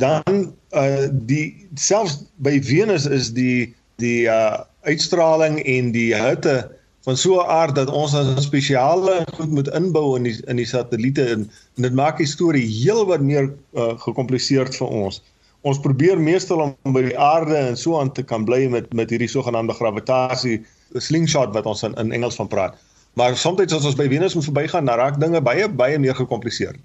Dan 0.00 0.52
uh 0.76 1.08
die 1.28 1.52
selfs 1.74 2.22
by 2.44 2.58
Venus 2.64 3.06
is 3.06 3.32
die 3.32 3.74
die 4.02 4.28
uh 4.28 4.64
uitstraling 4.82 5.60
en 5.62 5.92
die 5.94 6.10
hitte 6.14 6.70
van 7.02 7.16
so 7.16 7.40
'n 7.40 7.46
aard 7.46 7.74
dat 7.74 7.90
ons 7.90 8.14
'n 8.14 8.40
spesiale 8.40 9.26
goed 9.34 9.50
moet 9.50 9.68
inbou 9.68 10.16
in 10.16 10.22
die 10.22 10.36
in 10.46 10.56
die 10.56 10.66
satelliete 10.66 11.24
en, 11.24 11.50
en 11.76 11.82
dit 11.82 11.94
maak 11.94 12.18
die 12.18 12.26
storie 12.26 12.66
heelwat 12.66 13.20
meer 13.20 13.52
uh, 13.74 13.98
gekompliseerd 13.98 14.76
vir 14.76 14.88
ons. 14.88 15.22
Ons 15.62 15.80
probeer 15.80 16.20
meestal 16.20 16.60
om 16.60 16.92
by 16.92 17.02
die 17.02 17.18
aarde 17.18 17.56
en 17.56 17.76
so 17.76 17.98
aan 17.98 18.12
te 18.12 18.22
kan 18.22 18.44
bly 18.44 18.66
met 18.68 18.92
met 18.92 19.10
hierdie 19.10 19.30
sogenaamde 19.30 19.74
gravitasie 19.74 20.64
slingshot 20.94 21.54
wat 21.54 21.66
ons 21.66 21.82
in, 21.82 21.94
in 21.94 22.12
Engels 22.12 22.34
van 22.34 22.48
praat. 22.48 22.78
Maar 23.12 23.36
soms 23.36 23.72
as 23.72 23.84
ons 23.84 23.96
by 23.98 24.08
Venus 24.08 24.34
moet 24.34 24.44
verbygaan, 24.44 24.84
dan 24.84 24.96
raak 24.96 25.20
dinge 25.20 25.40
baie 25.40 25.68
baie 25.68 25.98
meer 25.98 26.14
gekompliseerd. 26.14 26.78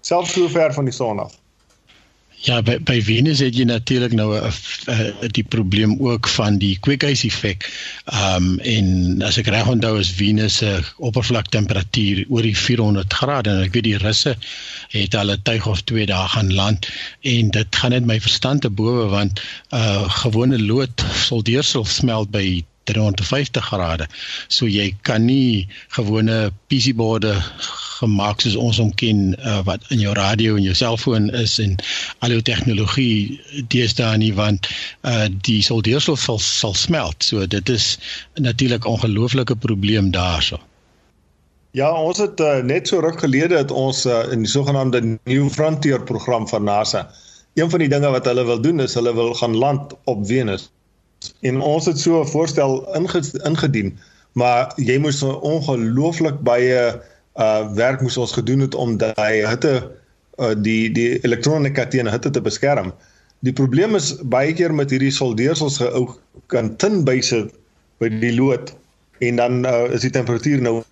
Selfs 0.00 0.32
so 0.32 0.48
ver 0.48 0.74
van 0.74 0.84
die 0.84 0.94
son 0.94 1.18
af. 1.18 1.38
Ja, 2.42 2.56
by, 2.58 2.80
by 2.82 2.96
Venus 3.06 3.38
het 3.38 3.54
jy 3.54 3.68
natuurlik 3.68 4.16
nou 4.18 4.34
'n 4.34 5.28
die 5.30 5.44
probleem 5.46 5.94
ook 6.02 6.26
van 6.28 6.58
die 6.58 6.74
kweekhuiseffek. 6.82 7.68
Ehm 8.10 8.48
um, 8.48 8.58
en 8.58 9.22
as 9.22 9.38
ek 9.38 9.46
reg 9.54 9.68
onthou 9.70 9.98
is 9.98 10.10
Venus 10.10 10.56
se 10.56 10.72
oppervlaktemperatuur 10.98 12.24
oor 12.28 12.42
die 12.42 12.56
400 12.58 13.14
grade 13.14 13.50
en 13.50 13.62
ek 13.62 13.78
weet 13.78 13.86
die 13.86 14.02
russe 14.02 14.34
het 14.90 15.14
hulle 15.14 15.38
tuig 15.42 15.66
of 15.66 15.84
2 15.86 16.06
dae 16.10 16.28
gaan 16.34 16.50
land 16.54 16.90
en 17.20 17.54
dit 17.54 17.76
gaan 17.76 17.94
net 17.94 18.10
my 18.10 18.18
verstand 18.20 18.66
te 18.66 18.70
bowe 18.70 19.06
want 19.14 19.38
'n 19.38 19.76
uh, 19.78 20.10
gewone 20.22 20.58
lood 20.58 21.06
soldeersel 21.14 21.84
smelt 21.84 22.30
by 22.30 22.64
350 22.84 23.64
grade. 23.64 24.06
So 24.48 24.66
jy 24.66 24.92
kan 25.06 25.26
nie 25.26 25.68
gewone 25.96 26.50
PC-borde 26.70 27.34
gemaak 28.02 28.42
soos 28.42 28.56
ons 28.58 28.80
hom 28.82 28.90
ken 28.98 29.36
uh, 29.38 29.60
wat 29.66 29.86
in 29.94 30.02
jou 30.02 30.14
radio 30.18 30.56
en 30.58 30.66
jou 30.66 30.74
selfoon 30.74 31.30
is 31.38 31.58
en 31.62 31.76
al 32.24 32.34
jou 32.34 32.42
tegnologie 32.42 33.38
deesdae 33.70 34.18
nie 34.18 34.32
want 34.34 34.68
uh, 35.06 35.28
die 35.46 35.60
soldeersel 35.62 36.18
sal 36.18 36.42
sal 36.42 36.74
smelt. 36.74 37.22
So 37.22 37.46
dit 37.46 37.68
is 37.68 37.96
natuurlik 38.34 38.84
'n 38.84 38.94
ongelooflike 38.96 39.56
probleem 39.56 40.10
daarso. 40.10 40.60
Ja, 41.72 41.88
ons 41.88 42.18
het 42.18 42.40
uh, 42.40 42.60
net 42.60 42.88
so 42.88 43.00
ruk 43.00 43.20
gelede 43.20 43.56
het 43.56 43.70
ons 43.70 44.04
uh, 44.06 44.28
in 44.32 44.44
die 44.44 44.50
sogenaamde 44.50 45.18
New 45.24 45.48
Frontier 45.48 46.02
program 46.02 46.48
van 46.48 46.64
NASA. 46.64 47.08
Een 47.54 47.70
van 47.70 47.78
die 47.78 47.88
dinge 47.88 48.10
wat 48.10 48.26
hulle 48.28 48.44
wil 48.44 48.60
doen 48.60 48.80
is 48.80 48.94
hulle 48.94 49.14
wil 49.14 49.34
gaan 49.34 49.56
land 49.56 49.94
op 50.04 50.26
Venus 50.26 50.70
en 51.40 51.60
ons 51.60 51.86
het 51.86 51.98
so 51.98 52.20
'n 52.22 52.28
voorstel 52.28 52.80
ingedien 53.44 53.94
maar 54.32 54.72
jy 54.80 54.98
moes 55.02 55.22
ongelooflik 55.22 56.40
baie 56.46 56.84
uh 57.40 57.72
werk 57.76 58.02
moes 58.04 58.18
ons 58.20 58.32
gedoen 58.36 58.60
het 58.60 58.74
om 58.74 58.96
daai 59.00 59.44
hitte 59.46 59.72
uh, 60.38 60.52
die 60.56 60.90
die 60.92 61.20
elektronika 61.24 61.86
teen 61.88 62.10
hitte 62.10 62.30
te 62.30 62.40
beskerm. 62.44 62.92
Die 63.40 63.52
probleem 63.52 63.96
is 63.96 64.14
baie 64.22 64.52
keer 64.52 64.74
met 64.74 64.92
hierdie 64.92 65.12
soldeersels 65.12 65.80
gehou 65.80 66.06
kan 66.52 66.74
tin 66.76 67.02
byse 67.08 67.46
by 68.00 68.10
die 68.12 68.34
lood 68.36 68.74
en 69.24 69.40
dan 69.40 69.64
uh, 69.66 69.88
is 69.92 70.04
die 70.04 70.12
temperatuur 70.12 70.62
nou 70.64 70.82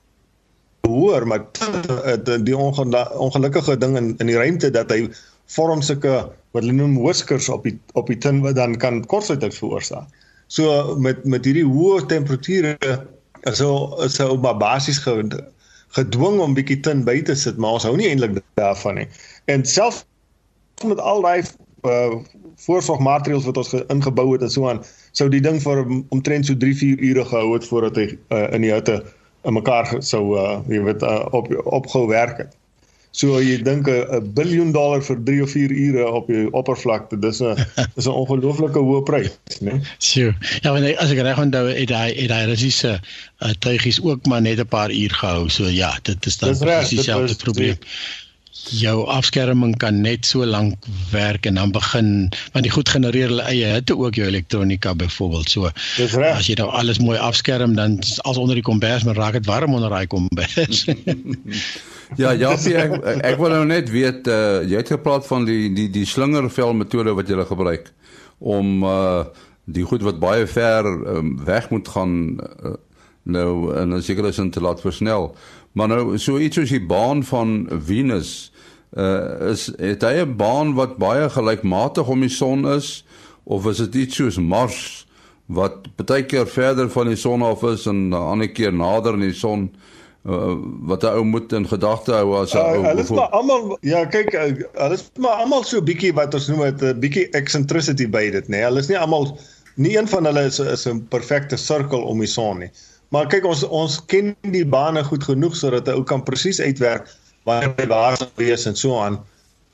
hoër 0.89 1.27
maar 1.29 1.45
uh, 1.61 2.17
die 2.41 2.57
ongelukkige 2.57 3.77
ding 3.79 3.97
in 4.01 4.15
in 4.19 4.33
die 4.33 4.39
ruimte 4.39 4.73
dat 4.73 4.91
hy 4.91 5.07
vorm 5.53 5.83
sulke 5.83 6.25
wat 6.53 6.65
hulle 6.65 6.77
noem 6.77 6.97
whiskers 7.05 7.49
op 7.53 7.69
die 7.69 7.77
op 8.01 8.09
die 8.09 8.19
tin 8.19 8.41
wat 8.45 8.57
dan 8.57 8.77
kan 8.81 9.05
kortsluiting 9.07 9.55
veroorsaak. 9.55 10.09
So 10.51 10.97
met 10.99 11.25
met 11.25 11.47
hierdie 11.47 11.67
hoë 11.67 12.07
temperature 12.11 12.75
is 13.49 13.63
ou 13.63 13.75
is 14.05 14.19
ou 14.25 14.35
maar 14.43 14.59
basies 14.59 14.99
gedwing 15.95 16.41
om 16.43 16.55
bietjie 16.55 16.81
tin 16.87 17.05
by 17.07 17.21
te 17.27 17.37
sit, 17.39 17.59
maar 17.59 17.79
ons 17.79 17.87
hou 17.87 17.95
nie 17.99 18.09
eintlik 18.11 18.41
daarvan 18.59 18.99
nie. 18.99 19.07
En 19.51 19.63
selfs 19.67 20.05
met 20.87 20.99
al 20.99 21.23
daai 21.23 21.43
uh, 21.87 22.19
voorsorgmaatreëls 22.67 23.47
wat 23.49 23.63
ons 23.63 23.73
ingebou 23.95 24.27
het 24.33 24.43
en 24.47 24.53
so 24.53 24.69
aan, 24.71 24.83
sou 25.17 25.29
die 25.33 25.43
ding 25.45 25.61
vir 25.63 25.83
omtrent 26.15 26.49
so 26.49 26.59
3-4 26.59 27.03
ure 27.11 27.25
gehou 27.31 27.55
het 27.55 27.67
voordat 27.71 27.99
hy 28.01 28.07
uh, 28.11 28.47
in 28.57 28.67
die 28.67 28.73
hitte 28.75 29.01
in 29.49 29.57
mekaar 29.57 29.95
sou 30.05 30.25
uh, 30.39 30.59
jy 30.69 30.83
weet 30.85 31.07
uh, 31.07 31.25
op 31.37 31.51
opgehou 31.65 32.09
werk 32.11 32.43
het. 32.45 32.57
So 33.11 33.41
jy 33.43 33.59
dink 33.67 33.89
'n 33.91 34.33
biljoen 34.35 34.71
dollar 34.73 35.03
vir 35.03 35.19
3 35.27 35.43
of 35.43 35.51
4 35.51 35.73
ure 35.75 36.07
op 36.07 36.31
die 36.31 36.47
oppervlakte, 36.55 37.19
dis 37.19 37.43
'n 37.43 37.59
dis 37.97 38.07
'n 38.07 38.15
ongelooflike 38.15 38.79
hoë 38.79 39.03
prys, 39.03 39.59
né? 39.61 39.81
Sjoe. 39.99 40.35
Ja, 40.63 40.73
want 40.73 40.87
as 40.97 41.11
ek 41.11 41.23
reg 41.27 41.39
onthou, 41.39 41.67
het 41.67 41.91
hy 41.91 42.09
het 42.15 42.31
hy 42.31 42.43
Russiese 42.47 43.01
uh, 43.01 43.51
tuigies 43.59 44.01
ook 44.03 44.27
maar 44.27 44.43
net 44.43 44.63
'n 44.63 44.67
paar 44.67 44.91
uur 44.95 45.11
gehou. 45.11 45.49
So 45.49 45.67
ja, 45.67 45.99
dit 46.03 46.27
is 46.27 46.39
dan 46.39 46.59
presies 46.59 47.03
dieselfde 47.03 47.35
probleem. 47.35 47.79
Die, 47.81 47.89
jou 48.69 49.07
afskerming 49.09 49.77
kan 49.81 50.01
net 50.01 50.27
so 50.27 50.45
lank 50.45 50.85
werk 51.11 51.47
en 51.47 51.55
dan 51.55 51.71
begin 51.73 52.29
want 52.53 52.65
die 52.67 52.73
goed 52.73 52.89
genereer 52.89 53.31
hulle 53.33 53.47
eie 53.49 53.73
hitte 53.73 53.97
ook 53.97 54.15
jou 54.15 54.27
elektronika 54.27 54.95
byvoorbeeld 54.95 55.49
so 55.51 55.71
as 55.71 56.47
jy 56.47 56.55
nou 56.61 56.69
alles 56.69 57.01
mooi 57.01 57.19
afskerm 57.19 57.75
dan 57.75 57.99
as 58.29 58.37
onder 58.37 58.55
die 58.55 58.67
kombers 58.67 59.05
maar 59.05 59.17
raak 59.17 59.39
dit 59.39 59.47
warm 59.47 59.75
onder 59.75 59.91
daai 59.91 60.07
kombers 60.07 60.85
Ja, 62.17 62.31
ja, 62.33 62.51
ek 62.57 62.95
ek 63.23 63.37
wil 63.39 63.53
nou 63.55 63.65
net 63.69 63.91
weet 63.93 64.27
uh, 64.31 64.63
jy 64.67 64.81
het 64.81 64.91
gepraat 64.91 65.27
van 65.29 65.45
die 65.47 65.69
die 65.75 65.89
die 65.93 66.07
slingervel 66.09 66.75
metode 66.75 67.15
wat 67.15 67.31
jy 67.31 67.45
gebruik 67.47 67.93
om 68.39 68.83
uh 68.85 69.25
die 69.71 69.85
goed 69.87 70.03
wat 70.03 70.17
baie 70.19 70.49
ver 70.51 70.83
um, 70.89 71.37
weg 71.47 71.69
moet 71.71 71.87
gaan 71.89 72.15
uh, 72.41 72.73
nou 73.23 73.71
en 73.79 73.93
as 73.95 74.09
seker 74.09 74.27
is 74.27 74.41
om 74.43 74.49
te 74.51 74.61
laat 74.61 74.81
versnel. 74.83 75.29
Maar 75.79 75.93
nou 75.93 76.19
so 76.19 76.41
iets 76.43 76.59
soos 76.59 76.73
die 76.75 76.83
baan 76.83 77.23
van 77.23 77.69
Venus 77.71 78.51
uh 78.99 79.53
is 79.53 79.69
het 79.79 80.03
hy 80.03 80.25
'n 80.25 80.35
baan 80.37 80.75
wat 80.75 80.99
baie 80.99 81.29
gelykmatig 81.31 82.09
om 82.09 82.21
die 82.21 82.33
son 82.33 82.67
is 82.67 83.05
of 83.45 83.67
is 83.67 83.79
dit 83.87 83.95
iets 83.95 84.17
soos 84.17 84.39
Mars 84.39 85.07
wat 85.47 85.87
baie 85.97 86.27
keer 86.27 86.47
verder 86.47 86.91
van 86.91 87.07
die 87.07 87.17
son 87.17 87.43
af 87.43 87.63
is 87.63 87.87
en 87.87 88.09
'n 88.09 88.15
ander 88.15 88.49
keer 88.49 88.73
nader 88.73 89.13
aan 89.13 89.29
die 89.29 89.33
son? 89.33 89.71
Wat 90.23 91.03
'n 91.03 91.07
ou 91.17 91.25
moet 91.25 91.53
in 91.53 91.69
gedagte 91.69 92.13
hou 92.13 92.37
as 92.37 92.53
'n 92.53 92.59
uh, 92.59 92.73
ou. 92.77 92.83
Hulle 92.85 93.01
is 93.01 93.11
maar 93.11 93.29
almal 93.29 93.79
ja, 93.81 94.05
kyk, 94.05 94.35
uh, 94.35 94.53
hulle 94.73 94.95
is 94.95 95.11
maar 95.17 95.41
almal 95.41 95.65
so 95.65 95.81
bietjie 95.83 96.13
wat 96.13 96.35
ons 96.35 96.49
noem 96.49 96.65
'n 96.67 97.01
bietjie 97.01 97.29
eccentricity 97.31 98.09
by 98.09 98.31
dit, 98.31 98.49
nê. 98.49 98.61
Nee. 98.61 98.65
Hulle 98.69 98.79
is 98.79 98.89
nie 98.89 98.99
almal 98.99 99.39
nie 99.77 99.97
een 99.97 100.09
van 100.09 100.25
hulle 100.25 100.45
is 100.45 100.59
is 100.59 100.87
'n 100.87 101.07
perfekte 101.09 101.57
sirkel 101.57 102.03
om 102.03 102.19
die 102.19 102.29
son 102.29 102.59
nie. 102.59 102.71
Maar 103.09 103.27
kyk 103.27 103.47
ons 103.47 103.63
ons 103.65 104.05
ken 104.07 104.37
die 104.43 104.67
bane 104.67 105.05
goed 105.05 105.25
genoeg 105.25 105.57
sodat 105.57 105.89
'n 105.89 105.97
ou 105.97 106.05
kan 106.05 106.23
presies 106.23 106.61
uitwerk 106.61 107.09
waar 107.45 107.73
hy 107.77 107.87
waar 107.87 108.17
sou 108.17 108.29
wees 108.37 108.67
en 108.67 108.77
so 108.77 109.01
aan 109.01 109.19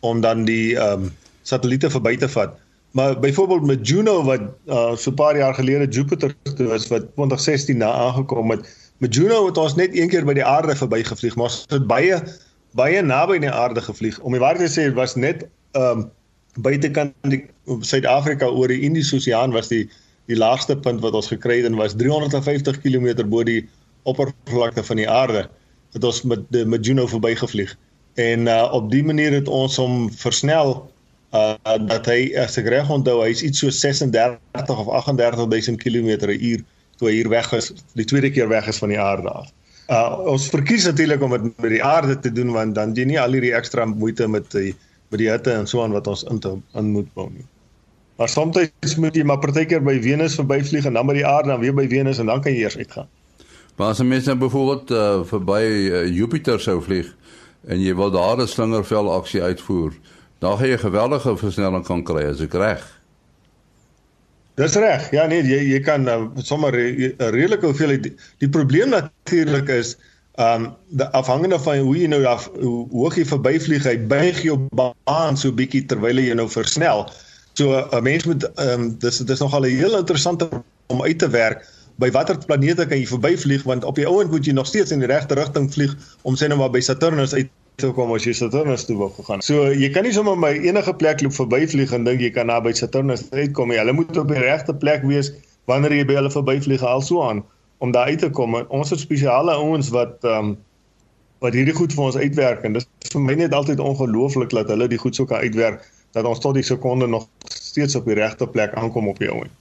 om 0.00 0.20
dan 0.20 0.44
die 0.44 0.76
ehm 0.76 1.02
um, 1.02 1.12
satelliete 1.42 1.90
verby 1.90 2.16
te 2.16 2.28
vat. 2.28 2.54
Maar 2.96 3.18
byvoorbeeld 3.20 3.62
met 3.62 3.88
Juno 3.88 4.22
wat 4.24 4.40
uh, 4.66 4.96
so 4.96 5.10
'n 5.10 5.14
paar 5.14 5.36
jaar 5.36 5.54
gelede 5.54 5.86
Jupiter 5.88 6.34
toe 6.56 6.66
was 6.66 6.88
wat 6.88 7.02
2016 7.14 7.76
na 7.76 7.92
aangekom 7.92 8.50
het, 8.50 8.85
Juno 8.98 9.46
het 9.46 9.58
ons 9.60 9.74
net 9.76 9.96
een 9.96 10.08
keer 10.08 10.24
by 10.24 10.34
die 10.38 10.44
aarde 10.44 10.76
verbygevlieg, 10.76 11.36
maar 11.36 11.50
ons 11.50 11.64
het 11.68 11.86
baie 11.86 12.20
baie 12.76 13.00
naby 13.02 13.38
aan 13.38 13.46
die 13.46 13.52
aarde 13.52 13.80
gevlieg. 13.80 14.18
Om 14.20 14.34
die 14.36 14.40
waarheid 14.40 14.68
te 14.68 14.72
sê, 14.72 14.94
was 14.94 15.16
net 15.16 15.46
ehm 15.76 16.04
um, 16.04 16.10
buitekant 16.64 17.12
die 17.28 17.42
Suid-Afrika 17.84 18.48
oor 18.48 18.72
die 18.72 18.80
Indiese 18.86 19.18
Oseaan 19.18 19.52
was 19.52 19.68
die 19.68 19.84
die 20.26 20.36
laagste 20.36 20.76
punt 20.76 21.02
wat 21.04 21.14
ons 21.14 21.28
gekry 21.28 21.58
het 21.60 21.68
en 21.68 21.76
was 21.76 21.94
350 21.94 22.80
km 22.80 23.26
bo 23.28 23.44
die 23.44 23.66
oppervlakte 24.08 24.82
van 24.82 24.96
die 24.96 25.08
aarde 25.10 25.44
het 25.92 26.04
ons 26.04 26.22
met 26.22 26.46
die 26.54 26.64
met 26.64 26.84
Juno 26.86 27.06
verbygevlieg. 27.06 27.76
En 28.16 28.48
uh, 28.48 28.64
op 28.72 28.90
die 28.90 29.04
manier 29.04 29.36
het 29.36 29.48
ons 29.48 29.76
hom 29.76 30.08
versnel 30.12 30.72
uh, 31.36 31.54
dat 31.88 32.08
hy 32.08 32.32
as 32.40 32.56
ek 32.56 32.70
reg 32.72 32.90
onthou, 32.90 33.20
hy's 33.24 33.44
iets 33.44 33.60
so 33.60 33.70
36 33.70 34.80
of 34.80 34.88
38000 34.88 35.82
km/h 35.82 36.64
toe 36.98 37.08
hy 37.08 37.14
hier 37.20 37.28
weg 37.28 37.52
is, 37.52 37.72
die 37.94 38.04
tweede 38.04 38.30
keer 38.30 38.48
weg 38.48 38.68
is 38.68 38.78
van 38.82 38.92
die 38.94 39.00
aarde 39.00 39.28
af. 39.28 39.52
Uh 39.86 40.32
ons 40.32 40.48
verkies 40.50 40.86
natuurlik 40.88 41.22
om 41.22 41.30
dit 41.36 41.50
met 41.62 41.70
die 41.70 41.84
aarde 41.84 42.18
te 42.18 42.32
doen 42.32 42.50
want 42.52 42.74
dan 42.74 42.94
jy 42.94 43.04
nie 43.06 43.20
al 43.20 43.36
hierdie 43.36 43.54
ekstra 43.54 43.84
moeite 43.86 44.26
met 44.28 44.48
die 44.50 44.74
met 45.10 45.20
die 45.22 45.30
hitte 45.30 45.52
en 45.52 45.68
so 45.70 45.82
aan 45.82 45.94
wat 45.94 46.08
ons 46.10 46.24
in 46.26 46.40
te 46.42 46.56
in 46.74 46.90
moet 46.90 47.12
bou 47.14 47.28
nie. 47.30 47.46
Maar 48.16 48.28
soms 48.32 48.96
moet 48.96 49.14
jy 49.14 49.22
maar 49.28 49.38
partykeer 49.38 49.84
by 49.84 49.98
Venus 50.02 50.34
verbyvlieg 50.40 50.88
en 50.88 50.96
dan 50.96 51.06
by 51.06 51.18
die 51.18 51.26
aarde 51.26 51.52
dan 51.52 51.60
weer 51.60 51.74
by 51.76 51.86
Venus 51.88 52.18
en 52.18 52.32
dan 52.32 52.42
kan 52.42 52.52
jy 52.52 52.64
eers 52.64 52.76
uitgaan. 52.76 53.08
Maar 53.76 53.88
as 53.92 54.00
'n 54.00 54.08
mens 54.08 54.24
nou 54.24 54.36
byvoorbeeld 54.36 54.90
uh, 54.90 55.24
verby 55.24 55.62
uh, 55.62 56.08
Jupiter 56.08 56.60
sou 56.60 56.82
vlieg 56.82 57.14
en 57.66 57.80
jy 57.80 57.94
wil 57.94 58.10
daar 58.10 58.40
'n 58.40 58.48
slingervel 58.48 59.12
aksie 59.12 59.42
uitvoer, 59.42 59.92
dan 60.38 60.58
gaan 60.58 60.68
jy 60.68 60.78
geweldige 60.78 61.36
versnelling 61.36 61.84
kan 61.84 62.02
kry 62.02 62.24
as 62.24 62.40
ek 62.40 62.54
reg. 62.54 62.95
Dis 64.56 64.74
reg. 64.80 65.10
Ja 65.12 65.26
nee, 65.28 65.42
jy 65.44 65.58
jy 65.68 65.80
kan 65.84 66.08
uh, 66.08 66.22
sommer 66.40 66.72
'n 66.72 67.12
redelike 67.34 67.66
hoeveelheid 67.66 68.02
die, 68.02 68.14
die 68.40 68.48
probleem 68.48 68.88
natuurlik 68.88 69.68
is 69.68 69.96
um, 70.40 70.70
afhangende 71.12 71.58
van 71.60 71.78
hoe 71.84 71.96
jy 71.96 72.08
nou 72.08 72.22
af 72.24 72.48
hoe 72.56 72.88
hoog 72.90 73.16
jy 73.20 73.26
verbyvlieg, 73.28 73.84
hy 73.84 73.98
buig 74.08 74.40
jou 74.42 74.56
baan 74.72 75.36
so 75.36 75.52
bietjie 75.52 75.84
terwyl 75.86 76.16
jy 76.20 76.34
nou 76.34 76.48
versnel. 76.48 77.04
So 77.52 77.84
'n 77.92 78.02
mens 78.02 78.24
moet 78.24 78.48
um, 78.56 78.96
dis 78.98 79.18
dis 79.18 79.44
nogal 79.44 79.68
'n 79.68 79.76
heel 79.76 79.98
interessante 79.98 80.48
om 80.88 81.02
uit 81.02 81.18
te 81.18 81.28
werk 81.28 81.64
by 82.00 82.10
watter 82.12 82.38
planete 82.38 82.86
kan 82.86 82.98
jy 82.98 83.06
verbyvlieg 83.08 83.64
want 83.64 83.84
op 83.84 83.96
die 83.96 84.06
ouend 84.08 84.30
moet 84.30 84.44
jy 84.44 84.52
nog 84.52 84.66
steeds 84.68 84.92
in 84.92 85.00
die 85.00 85.08
regte 85.08 85.34
rigting 85.34 85.68
vlieg 85.72 85.96
om 86.22 86.36
sê 86.36 86.48
nou 86.48 86.58
maar 86.60 86.70
by 86.70 86.80
Saturnus 86.80 87.34
uit 87.34 87.48
toe 87.80 87.92
kom 87.96 88.12
as 88.16 88.24
jy 88.24 88.32
Saturnus 88.36 88.86
toe 88.88 88.96
wou 88.96 89.08
gegaan. 89.12 89.42
So 89.44 89.68
jy 89.72 89.90
kan 89.92 90.06
nie 90.06 90.14
sommer 90.16 90.38
by 90.40 90.54
enige 90.64 90.94
plek 91.00 91.20
loop 91.24 91.34
verbyvlieg 91.36 91.92
en 91.96 92.06
dink 92.08 92.22
jy 92.24 92.30
kan 92.32 92.48
na 92.50 92.60
by 92.64 92.72
Saturnus 92.76 93.26
uitkom 93.34 93.72
nie. 93.72 93.80
Hulle 93.80 93.92
moet 93.96 94.16
op 94.16 94.32
die 94.32 94.40
regte 94.40 94.74
plek 94.74 95.04
wees 95.08 95.32
wanneer 95.70 95.92
jy 95.92 96.06
by 96.08 96.16
hulle 96.20 96.32
verbyvlieg 96.32 96.84
al 96.86 97.04
so 97.04 97.24
aan 97.26 97.44
om 97.84 97.92
daar 97.92 98.08
uit 98.08 98.22
te 98.24 98.30
kom. 98.32 98.56
Ons 98.72 98.94
het 98.94 99.02
spesiale 99.02 99.56
ouens 99.60 99.92
wat 99.94 100.24
ehm 100.24 100.54
um, 100.54 100.56
wat 101.44 101.52
hierdie 101.52 101.74
goed 101.76 101.92
vir 101.92 102.04
ons 102.06 102.16
uitwerk 102.16 102.62
en 102.64 102.78
dit 102.78 102.84
is 103.04 103.12
vir 103.12 103.20
my 103.20 103.34
net 103.36 103.52
altyd 103.52 103.80
ongelooflik 103.84 104.54
dat 104.56 104.70
hulle 104.72 104.86
die 104.88 104.98
goed 104.98 105.18
so 105.18 105.28
kan 105.28 105.44
uitwerk 105.44 105.84
dat 106.16 106.24
ons 106.24 106.40
tot 106.40 106.56
die 106.56 106.64
sekonde 106.64 107.06
nog 107.12 107.26
steeds 107.52 107.98
op 107.98 108.08
die 108.08 108.16
regte 108.16 108.48
plek 108.48 108.72
aankom 108.72 109.10
op 109.12 109.20
die 109.20 109.28
ouend. 109.28 109.52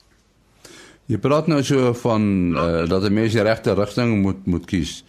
Jy 1.11 1.19
praat 1.21 1.49
nou 1.51 1.59
so 1.63 1.91
van 1.99 2.23
uh, 2.55 2.87
dat 2.89 3.03
'n 3.03 3.13
mens 3.13 3.35
die 3.35 3.43
regte 3.43 3.75
rigting 3.75 4.21
moet 4.21 4.45
moet 4.45 4.65
kies. 4.65 5.03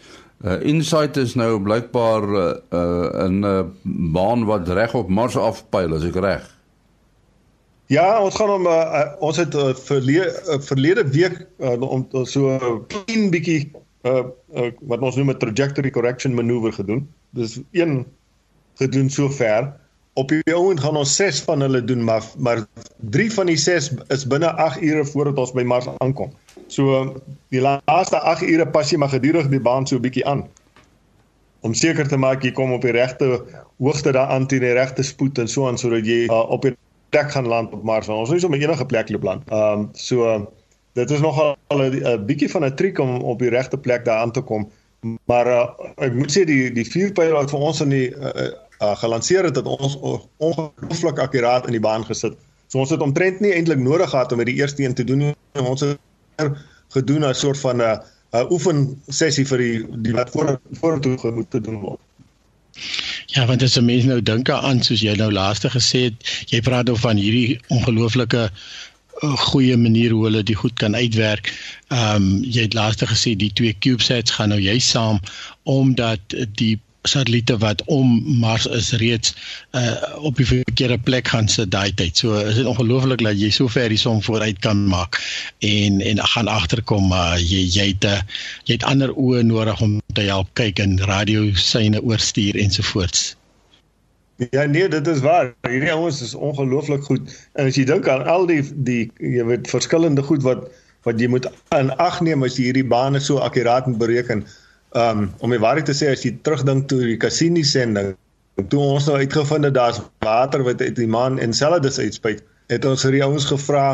Uh, 0.44 0.58
Insight 0.68 1.16
is 1.16 1.34
nou 1.34 1.56
blykbaar 1.64 2.24
uh, 2.28 2.42
uh, 2.70 3.24
'n 3.28 3.44
uh, 3.44 3.62
baan 4.12 4.44
wat 4.44 4.68
reg 4.68 4.94
op 4.94 5.08
Mars 5.08 5.36
afpyl, 5.36 5.94
as 5.96 6.04
ek 6.04 6.18
reg. 6.20 6.44
Ja, 7.86 8.20
ons 8.22 8.34
gaan 8.34 8.50
hom 8.50 8.66
uh, 8.66 9.14
ons 9.22 9.36
het 9.40 9.54
uh, 9.54 9.72
verlede 9.86 10.28
uh, 10.50 10.58
verlede 10.60 11.06
week 11.08 11.46
uh, 11.62 11.80
om 11.80 12.04
so 12.26 12.52
'n 12.52 12.84
klein 12.92 13.30
bietjie 13.30 13.70
uh, 14.02 14.26
uh, 14.54 14.70
wat 14.90 15.00
ons 15.00 15.16
noem 15.16 15.30
'n 15.30 15.38
trajectory 15.38 15.90
correction 15.90 16.34
manoeuvre 16.34 16.72
gedoen. 16.72 17.08
Dis 17.30 17.60
een 17.72 18.04
gedoen 18.74 19.10
sover 19.10 19.72
op 20.16 20.28
die 20.28 20.54
ouend 20.54 20.80
gaan 20.80 20.96
ons 20.96 21.16
6 21.16 21.40
van 21.46 21.60
hulle 21.60 21.84
doen 21.84 22.04
maar 22.04 22.24
maar 22.38 22.66
3 22.98 23.32
van 23.32 23.46
die 23.46 23.56
6 23.56 23.90
is 24.08 24.26
binne 24.26 24.52
8 24.52 24.82
ure 24.82 25.04
voordat 25.04 25.38
ons 25.38 25.52
by 25.52 25.62
Mars 25.62 25.88
aankom. 25.98 26.32
So 26.68 27.14
die 27.54 27.60
laaste 27.60 28.20
8 28.20 28.42
ure 28.42 28.66
pas 28.66 28.90
jy 28.90 28.98
maar 28.98 29.12
gedurig 29.14 29.48
die 29.48 29.60
baan 29.60 29.86
so 29.86 29.96
'n 29.96 30.02
bietjie 30.02 30.26
aan 30.26 30.46
om 31.66 31.74
seker 31.74 32.08
te 32.08 32.16
maak 32.16 32.44
jy 32.44 32.52
kom 32.54 32.72
op 32.72 32.84
die 32.86 32.94
regte 32.94 33.44
hoogte 33.82 34.12
daaraan 34.12 34.46
teen 34.46 34.64
die 34.64 34.74
regte 34.76 35.02
spoed 35.02 35.38
en 35.38 35.48
so 35.48 35.66
aan 35.68 35.78
sodat 35.78 36.06
jy 36.06 36.26
uh, 36.26 36.42
op 36.50 36.62
die 36.62 36.76
plek 37.14 37.30
gaan 37.30 37.46
land 37.46 37.72
op 37.72 37.82
Mars. 37.86 38.08
Ons 38.08 38.32
is 38.34 38.44
op 38.44 38.54
enige 38.54 38.86
plek 38.86 39.10
loop 39.10 39.22
land. 39.22 39.50
Ehm 39.50 39.80
um, 39.80 39.88
so 39.92 40.52
dit 40.96 41.10
is 41.10 41.20
nogal 41.20 41.56
'n 41.74 42.24
bietjie 42.26 42.50
van 42.50 42.64
'n 42.64 42.74
triek 42.74 42.98
om 42.98 43.20
op 43.22 43.38
die 43.38 43.50
regte 43.50 43.78
plek 43.78 44.04
daar 44.04 44.18
aan 44.18 44.32
te 44.32 44.40
kom. 44.40 44.70
Maar 45.24 45.46
uh, 45.46 45.68
ek 45.96 46.14
moet 46.14 46.32
sê 46.32 46.44
die 46.44 46.72
die 46.72 46.86
vuurpyl 46.86 47.32
wat 47.32 47.50
vir 47.50 47.60
ons 47.60 47.80
in 47.80 47.88
die 47.88 48.10
uh, 48.10 48.50
uh, 48.80 48.96
gelanseer 48.96 49.44
het 49.44 49.54
dat 49.54 49.66
ons 49.66 49.98
ongelooflik 50.36 51.18
akkuraat 51.18 51.66
in 51.66 51.72
die 51.72 51.80
baan 51.80 52.04
gesit. 52.04 52.34
So 52.66 52.78
ons 52.78 52.90
het 52.90 53.00
omtrent 53.00 53.40
nie 53.40 53.52
eintlik 53.52 53.78
nodig 53.78 54.10
gehad 54.10 54.32
om 54.32 54.38
met 54.38 54.46
die 54.46 54.58
eerste 54.58 54.82
een 54.82 54.94
te 54.94 55.04
doen 55.04 55.18
nie. 55.18 55.34
Ons 55.62 55.80
het 55.80 55.98
gedoen 56.94 57.24
'n 57.28 57.34
soort 57.34 57.58
van 57.58 57.76
'n 57.76 57.80
uh, 57.80 57.96
'n 58.32 58.50
oefen 58.52 59.02
sessie 59.08 59.46
vir 59.46 59.58
die 59.58 59.76
die 60.06 60.12
wat 60.12 60.30
voor 60.30 60.60
vorentoe 60.80 61.18
gemoed 61.18 61.50
te 61.50 61.60
doen 61.60 61.80
word. 61.80 62.00
Ja, 63.26 63.46
want 63.46 63.62
as 63.62 63.76
'n 63.78 63.84
mens 63.84 64.04
nou 64.04 64.22
dink 64.22 64.50
aan 64.50 64.82
soos 64.82 65.00
jy 65.00 65.14
nou 65.16 65.32
laaste 65.32 65.70
gesê 65.70 66.00
het, 66.08 66.46
jy 66.52 66.60
praat 66.60 66.88
oor 66.88 66.98
van 66.98 67.16
hierdie 67.16 67.60
ongelooflike 67.68 68.50
uh, 69.22 69.36
goeie 69.50 69.76
manier 69.76 70.10
hoe 70.10 70.24
hulle 70.24 70.42
die 70.42 70.58
goed 70.62 70.74
kan 70.74 70.94
uitwerk. 70.94 71.52
Ehm 71.88 72.16
um, 72.16 72.44
jy 72.44 72.62
het 72.68 72.74
laaste 72.74 73.06
gesê 73.06 73.36
die 73.36 73.52
twee 73.52 73.76
CubeSats 73.78 74.30
gaan 74.30 74.48
nou 74.48 74.60
jy 74.60 74.78
saam 74.78 75.20
omdat 75.62 76.36
die 76.60 76.80
satelliete 77.08 77.56
wat 77.62 77.82
om 77.92 78.22
Mars 78.40 78.66
is 78.66 78.92
reeds 79.00 79.34
uh, 79.72 79.94
op 80.26 80.36
die 80.36 80.46
verkeerde 80.46 80.98
plek 80.98 81.28
gaan 81.28 81.48
sit 81.48 81.70
daai 81.70 81.94
tyd. 81.94 82.16
So 82.16 82.38
is 82.38 82.58
dit 82.58 82.66
ongelooflik 82.66 83.22
dat 83.24 83.38
jy 83.40 83.50
so 83.54 83.68
ver 83.72 83.88
die 83.92 84.00
som 84.00 84.22
vooruit 84.22 84.58
kan 84.64 84.86
maak 84.90 85.20
en 85.64 86.00
en 86.00 86.22
gaan 86.34 86.48
agterkom 86.48 87.08
maar 87.08 87.38
uh, 87.38 87.42
jy 87.42 87.64
jy 87.78 87.88
het 87.94 88.04
uh, 88.04 88.20
jy 88.64 88.78
het 88.78 88.86
ander 88.90 89.14
oë 89.14 89.42
nodig 89.46 89.80
om 89.80 89.98
te 90.14 90.26
help 90.28 90.52
kyk 90.58 90.82
en 90.82 90.98
radio 91.08 91.48
syne 91.54 92.02
oorstuur 92.02 92.58
ensovoorts. 92.60 93.34
Ja 94.52 94.64
nee, 94.64 94.88
dit 94.88 95.06
is 95.06 95.20
waar. 95.24 95.54
Hierdie 95.68 95.92
ouens 95.92 96.20
is 96.22 96.34
ongelooflik 96.34 97.04
goed. 97.08 97.30
En 97.56 97.70
as 97.70 97.78
jy 97.78 97.86
dink 97.88 98.08
aan 98.08 98.26
al 98.28 98.44
die 98.50 98.60
die 98.84 99.06
jy 99.16 99.46
weet 99.48 99.70
verskillende 99.70 100.22
goed 100.22 100.44
wat 100.44 100.68
wat 101.06 101.20
jy 101.22 101.30
moet 101.30 101.46
in 101.76 101.92
ag 102.02 102.20
neem 102.20 102.44
as 102.44 102.58
jy 102.58 102.68
hierdie 102.68 102.88
bane 102.90 103.20
so 103.22 103.40
akkuraat 103.46 103.86
moet 103.86 104.00
bereken 104.02 104.42
um, 104.96 105.28
om 105.44 105.52
die 105.54 105.62
waarheid 105.62 105.88
te 105.88 105.96
sê 105.96 106.10
as 106.12 106.24
jy 106.24 106.34
terugdink 106.46 106.88
toe 106.90 107.02
die 107.04 107.18
Cassini 107.20 107.64
sending 107.64 108.14
toe 108.72 108.80
ons 108.80 109.06
nou 109.08 109.18
uitgevind 109.20 109.68
het 109.68 109.76
daar's 109.76 110.00
water 110.24 110.64
wat 110.64 110.80
uit 110.80 110.96
die 110.96 111.08
maan 111.10 111.38
Enceladus 111.42 112.00
uitspuit 112.00 112.42
het 112.72 112.84
ons 112.88 113.04
vir 113.04 113.18
die 113.18 113.24
ouens 113.24 113.46
gevra 113.48 113.86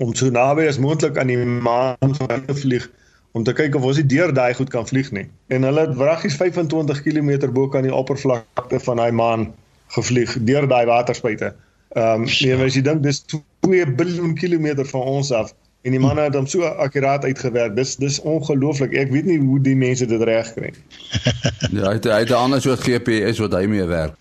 om 0.00 0.14
so 0.16 0.32
naby 0.32 0.66
as 0.68 0.80
moontlik 0.80 1.18
aan 1.20 1.30
die 1.30 1.38
maan 1.38 2.16
te 2.16 2.56
vlieg 2.56 2.88
om 3.36 3.44
te 3.44 3.54
kyk 3.56 3.76
of 3.76 3.84
ons 3.88 4.00
die 4.00 4.08
deur 4.08 4.32
daai 4.36 4.52
goed 4.56 4.68
kan 4.72 4.84
vlieg 4.88 5.08
nie. 5.16 5.24
En 5.48 5.64
hulle 5.64 5.86
het 5.86 5.94
wraggies 5.96 6.36
25 6.36 7.00
km 7.04 7.30
bo 7.52 7.68
kan 7.72 7.86
die 7.86 7.94
oppervlakte 7.94 8.80
van 8.86 9.00
daai 9.00 9.12
maan 9.12 9.46
gevlieg 9.96 10.34
deur 10.48 10.68
daai 10.68 10.84
waterspuite. 10.88 11.52
Ehm 11.96 12.24
um, 12.24 12.28
nee, 12.28 12.56
as 12.56 12.76
jy 12.76 12.84
dink 12.84 13.02
dis 13.04 13.22
2 13.64 13.86
biljoen 13.96 14.34
kilometer 14.36 14.88
van 14.88 15.08
ons 15.16 15.32
af 15.32 15.52
en 15.82 15.94
die 15.94 16.00
manne 16.00 16.26
het 16.28 16.36
hom 16.38 16.46
so 16.46 16.62
akkuraat 16.62 17.24
uitgewerk. 17.24 17.74
Dis 17.76 17.96
dis 17.98 18.20
ongelooflik. 18.20 18.94
Ek 18.98 19.10
weet 19.10 19.26
nie 19.26 19.38
hoe 19.42 19.58
die 19.62 19.76
mense 19.78 20.06
dit 20.06 20.22
reg 20.22 20.52
kry 20.54 20.70
nie. 20.70 20.84
ja, 21.78 21.88
hy 21.88 21.96
het 21.96 22.06
hy 22.06 22.20
het 22.22 22.30
'n 22.30 22.38
ander 22.38 22.62
soort 22.62 22.84
GPS 22.86 23.42
wat 23.42 23.56
hy 23.58 23.66
mee 23.66 23.86
werk. 23.90 24.14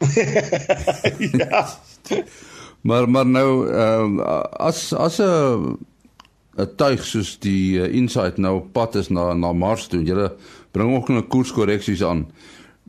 ja. 1.44 1.68
maar 2.88 3.10
maar 3.10 3.26
nou 3.26 3.70
ehm 3.70 4.20
uh, 4.20 4.42
as 4.70 4.94
as 4.94 5.22
'n 5.22 5.78
'n 6.58 6.70
tuig 6.76 7.06
soos 7.06 7.38
die 7.40 7.78
uh, 7.78 7.94
Insight 7.94 8.38
nou 8.38 8.62
pad 8.72 8.96
is 8.96 9.10
na 9.10 9.34
na 9.34 9.54
Mars 9.54 9.88
toe. 9.88 10.04
Julle 10.04 10.34
bring 10.72 10.96
ook 10.96 11.10
'n 11.10 11.28
koerskorreksies 11.28 12.04
aan. 12.04 12.26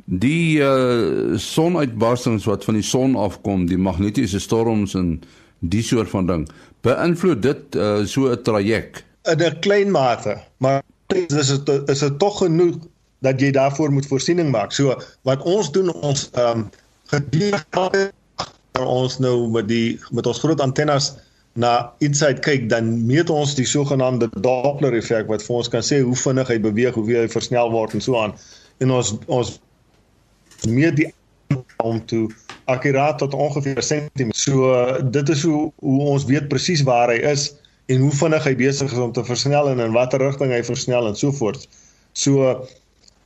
Die 0.05 0.59
uh, 0.59 1.37
sonuitbarstings 1.37 2.45
wat 2.45 2.65
van 2.65 2.75
die 2.75 2.83
son 2.83 3.15
afkom, 3.17 3.67
die 3.67 3.79
magnetiese 3.79 4.41
storms 4.41 4.95
en 4.95 5.21
die 5.59 5.83
soort 5.83 6.11
van 6.11 6.27
ding 6.27 6.49
beïnvloed 6.87 7.43
dit 7.43 7.77
uh, 7.77 8.05
so 8.05 8.31
'n 8.31 8.43
traject? 8.43 9.05
In 9.31 9.39
'n 9.39 9.59
klein 9.61 9.91
mate 9.91 10.39
maar 10.59 10.83
dis 11.07 11.39
is 11.39 11.49
dit 11.65 11.89
is 11.89 11.99
dit 11.99 12.19
tog 12.19 12.39
genoeg 12.39 12.77
dat 13.23 13.41
jy 13.41 13.51
daarvoor 13.51 13.93
moet 13.93 14.07
voorsiening 14.07 14.51
maak. 14.51 14.73
So 14.73 14.97
wat 15.23 15.43
ons 15.43 15.71
doen 15.73 15.93
ons 15.93 16.31
ehm 16.33 16.59
um, 16.59 16.71
gedurende 17.13 18.11
ons 18.81 19.19
nou 19.19 19.51
met 19.51 19.69
die 19.69 20.01
met 20.11 20.27
ons 20.27 20.39
groot 20.39 20.61
antennes 20.61 21.13
na 21.53 21.93
inside 21.99 22.41
kyk 22.41 22.69
dan 22.69 23.07
meet 23.07 23.31
ons 23.31 23.55
die 23.55 23.67
sogenaamde 23.69 24.31
Doppler 24.41 24.97
effek 24.97 25.29
wat 25.29 25.45
vir 25.45 25.57
ons 25.57 25.69
kan 25.69 25.85
sê 25.85 26.01
hoe 26.01 26.17
vinnig 26.17 26.49
hy 26.49 26.59
beweeg 26.65 26.97
hoe 26.97 27.05
hy 27.11 27.27
versnel 27.29 27.71
word 27.71 27.95
en 27.95 28.05
so 28.05 28.17
aan. 28.19 28.35
En 28.81 28.91
ons 28.91 29.15
ons 29.27 29.59
meet 30.69 30.97
die 30.97 31.11
om 31.85 32.01
toe 32.07 32.29
akkuraat 32.65 33.19
tot 33.19 33.35
ongeveer 33.35 33.77
'n 33.77 33.83
sentimeter. 33.83 34.39
So 34.39 34.75
dit 35.11 35.29
is 35.29 35.43
hoe 35.43 35.73
hoe 35.79 36.01
ons 36.01 36.25
weet 36.25 36.49
presies 36.49 36.83
waar 36.83 37.09
hy 37.09 37.19
is 37.33 37.55
en 37.87 38.01
hoe 38.01 38.11
vinnig 38.11 38.45
hy 38.45 38.55
besig 38.57 38.93
is 38.93 38.99
om 38.99 39.13
te 39.13 39.25
versnel 39.25 39.69
en 39.69 39.81
in 39.81 39.93
watter 39.93 40.21
rigting 40.21 40.53
hy 40.53 40.63
versnel 40.63 41.07
en 41.07 41.17
so 41.17 41.33
voort. 41.33 41.69
So 42.13 42.65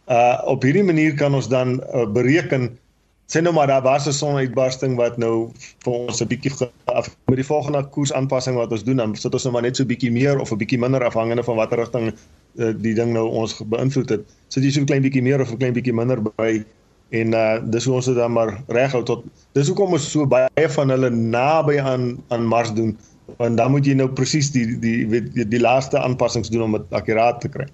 uh 0.07 0.42
op 0.44 0.62
hierdie 0.62 0.85
manier 0.87 1.14
kan 1.14 1.35
ons 1.35 1.49
dan 1.49 1.83
uh, 1.94 2.07
bereken 2.07 2.79
sê 3.27 3.42
nou 3.42 3.53
maar 3.55 3.66
daar 3.66 3.83
was 3.83 4.07
'n 4.07 4.12
sonuitbarsting 4.12 4.96
wat 4.96 5.16
nou 5.18 5.51
vir 5.85 5.92
ons 5.92 6.20
'n 6.22 6.27
bietjie 6.27 6.53
af 6.85 7.16
met 7.27 7.37
die 7.37 7.44
volgende 7.44 7.83
koersaanpassing 7.83 8.57
wat 8.57 8.70
ons 8.70 8.85
doen 8.85 8.96
dan 8.96 9.16
sit 9.16 9.33
ons 9.33 9.42
nou 9.42 9.53
maar 9.53 9.62
net 9.62 9.77
so 9.77 9.85
bietjie 9.85 10.12
meer 10.12 10.38
of 10.38 10.53
'n 10.53 10.59
bietjie 10.59 10.79
minder 10.79 11.05
afhangende 11.05 11.42
van 11.42 11.57
watter 11.57 11.79
rigting 11.79 12.14
uh, 12.59 12.72
die 12.79 12.94
ding 12.94 13.12
nou 13.12 13.29
ons 13.29 13.59
beïnvloed 13.66 14.09
het. 14.09 14.22
Sit 14.49 14.62
jy 14.62 14.70
so 14.70 14.81
'n 14.81 14.87
klein 14.87 15.03
bietjie 15.03 15.22
meer 15.22 15.40
of 15.40 15.51
'n 15.51 15.59
klein 15.59 15.72
bietjie 15.72 15.92
minder 15.94 16.22
by 16.22 16.64
en 17.14 17.34
uh 17.34 17.58
dis 17.70 17.84
hoe 17.84 17.94
ons 17.94 18.06
dit 18.06 18.14
dan 18.18 18.32
maar 18.32 18.56
reghou 18.66 19.02
tot 19.06 19.24
dis 19.54 19.68
hoekom 19.70 19.92
ons 19.94 20.10
so 20.10 20.26
baie 20.26 20.68
van 20.74 20.90
hulle 20.90 21.10
naby 21.10 21.78
aan 21.78 22.16
aan 22.34 22.46
Mars 22.46 22.72
doen 22.74 22.96
want 23.36 23.56
dan 23.58 23.70
moet 23.70 23.86
jy 23.86 23.94
nou 23.98 24.08
presies 24.08 24.50
die 24.54 24.66
die 24.80 25.06
weet 25.10 25.32
die, 25.34 25.46
die 25.48 25.60
laaste 25.60 25.98
aanpassings 25.98 26.50
doen 26.50 26.62
om 26.66 26.72
dit 26.78 26.94
akkuraat 26.94 27.40
te 27.42 27.50
kry. 27.50 27.66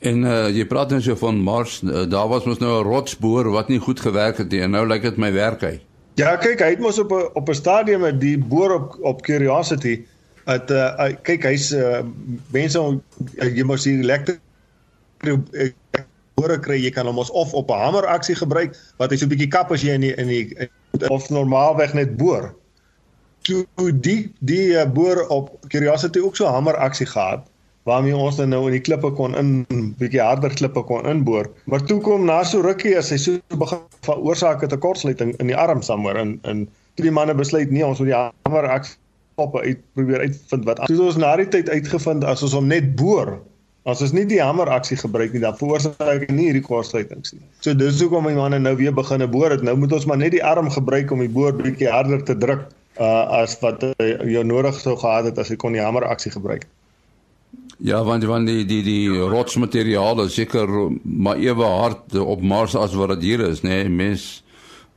En 0.00 0.24
uh 0.24 0.48
jy 0.52 0.64
praat 0.68 0.92
nou 0.92 1.00
so 1.04 1.16
van 1.20 1.40
Mars, 1.44 1.80
uh, 1.84 2.04
daar 2.08 2.28
was 2.28 2.44
mos 2.48 2.60
nou 2.60 2.80
'n 2.80 2.88
rotsboor 2.88 3.50
wat 3.52 3.68
nie 3.68 3.78
goed 3.80 4.00
gewerk 4.00 4.36
het 4.38 4.50
nie 4.50 4.60
en 4.60 4.70
nou 4.70 4.86
lyk 4.86 5.02
dit 5.02 5.16
my 5.16 5.32
werk 5.32 5.60
hy. 5.60 5.80
Ja, 6.16 6.36
kyk, 6.36 6.60
hy 6.60 6.70
het 6.76 6.80
mos 6.80 6.98
op 6.98 7.12
'n 7.12 7.28
op 7.34 7.48
'n 7.48 7.54
stadium 7.54 8.00
met 8.00 8.20
die 8.20 8.38
boor 8.38 8.72
op 8.74 8.96
op 9.00 9.22
Curiosity 9.22 10.04
het 10.44 10.70
uh 10.70 11.12
kyk 11.22 11.42
hy's 11.44 11.72
uh 11.72 12.00
mense 12.52 13.00
jy 13.36 13.64
mos 13.64 13.84
hier 13.84 14.00
elektriese 14.00 15.72
hore 16.40 16.58
kry 16.64 16.78
jy 16.80 16.90
kan 16.96 17.08
hom 17.08 17.20
ons 17.22 17.30
of 17.30 17.52
op 17.54 17.70
'n 17.70 17.82
hamer 17.84 18.06
aksie 18.06 18.36
gebruik 18.38 18.74
wat 18.98 19.10
hy 19.12 19.16
so 19.20 19.26
'n 19.26 19.32
bietjie 19.34 19.52
kap 19.52 19.72
as 19.72 19.84
jy 19.86 19.94
in 19.94 20.06
die, 20.06 20.14
in 20.16 20.28
die 20.28 21.08
of 21.08 21.28
normaalweg 21.30 21.94
net 21.94 22.16
boor. 22.16 22.54
Toe 23.46 23.64
die 24.00 24.32
die 24.40 24.76
uh, 24.76 24.84
boor 24.84 25.26
op 25.28 25.56
Curiosity 25.68 26.20
ook 26.20 26.36
so 26.36 26.46
'n 26.46 26.52
hamer 26.52 26.76
aksie 26.76 27.06
gehad 27.06 27.46
waarmee 27.88 28.16
ons 28.16 28.36
dan 28.36 28.48
nou 28.52 28.66
in 28.66 28.76
die 28.76 28.84
klippe 28.84 29.10
kon 29.16 29.34
in 29.34 29.64
bietjie 29.98 30.20
harder 30.20 30.52
klippe 30.54 30.82
kon 30.84 31.06
inboor. 31.08 31.48
Maar 31.64 31.82
toe 31.88 32.00
kom 32.00 32.24
na 32.24 32.42
so 32.44 32.60
rukkie 32.60 32.96
as 32.98 33.10
hy 33.10 33.16
so 33.16 33.38
begin 33.56 33.80
van 34.06 34.18
oorsake 34.18 34.66
te 34.66 34.76
kortsluiting 34.76 35.32
in 35.40 35.46
die 35.46 35.56
arm 35.56 35.82
sommer 35.82 36.16
in 36.16 36.38
in 36.42 36.68
toe 36.94 37.04
die 37.08 37.14
manne 37.14 37.34
besluit 37.34 37.70
nee 37.70 37.86
ons 37.86 37.98
moet 37.98 38.12
die 38.12 38.18
hamer 38.18 38.68
aksie 38.68 38.98
op 39.40 39.56
uit 39.56 39.80
probeer 39.94 40.20
uitvind 40.20 40.64
wat. 40.68 40.84
Toe 40.86 41.00
ons 41.02 41.16
na 41.16 41.36
die 41.40 41.48
tyd 41.48 41.68
uitgevind 41.68 42.24
as 42.24 42.42
ons 42.42 42.52
hom 42.52 42.68
net 42.68 42.94
boor 43.00 43.38
As 43.88 44.02
ons 44.04 44.12
nie 44.12 44.26
die 44.28 44.42
hamer 44.42 44.68
aksie 44.68 44.98
gebruik 45.00 45.32
nie, 45.32 45.40
dan 45.40 45.56
veroorsaak 45.56 46.26
dit 46.26 46.32
nie 46.36 46.50
hierdie 46.50 46.64
kortsluitings 46.64 47.32
nie. 47.32 47.46
So 47.64 47.72
dis 47.72 48.00
hoekom 48.02 48.26
my 48.28 48.34
manne 48.36 48.58
nou 48.60 48.74
weer 48.76 48.92
begine 48.92 49.28
boor 49.30 49.54
het. 49.54 49.64
Nou 49.64 49.76
moet 49.80 49.94
ons 49.96 50.04
maar 50.10 50.20
net 50.20 50.34
die 50.36 50.44
arm 50.44 50.68
gebruik 50.70 51.12
om 51.14 51.22
die 51.24 51.32
boor 51.32 51.56
bietjie 51.56 51.88
harder 51.88 52.20
te 52.28 52.36
druk 52.36 52.68
uh 53.00 53.40
as 53.40 53.54
wat 53.62 53.84
uh, 53.86 53.94
jy 54.28 54.42
nodig 54.44 54.76
sou 54.82 54.96
gehad 55.00 55.30
het 55.30 55.38
as 55.40 55.48
jy 55.48 55.56
kon 55.56 55.72
die 55.72 55.80
hamer 55.80 56.04
aksie 56.04 56.32
gebruik. 56.34 56.66
Ja, 57.80 58.02
want 58.04 58.24
want 58.28 58.50
die 58.50 58.66
die 58.68 58.82
die 58.84 59.08
rotsmateriaal 59.08 60.26
is 60.26 60.36
seker 60.36 60.68
maar 61.02 61.40
ewe 61.40 61.64
hard 61.64 62.18
op 62.20 62.42
Mars 62.44 62.76
as 62.76 62.92
wat 62.98 63.14
dit 63.16 63.30
hier 63.30 63.46
is, 63.48 63.64
nê? 63.64 63.80
Nee? 63.80 63.88
Mens 63.88 64.42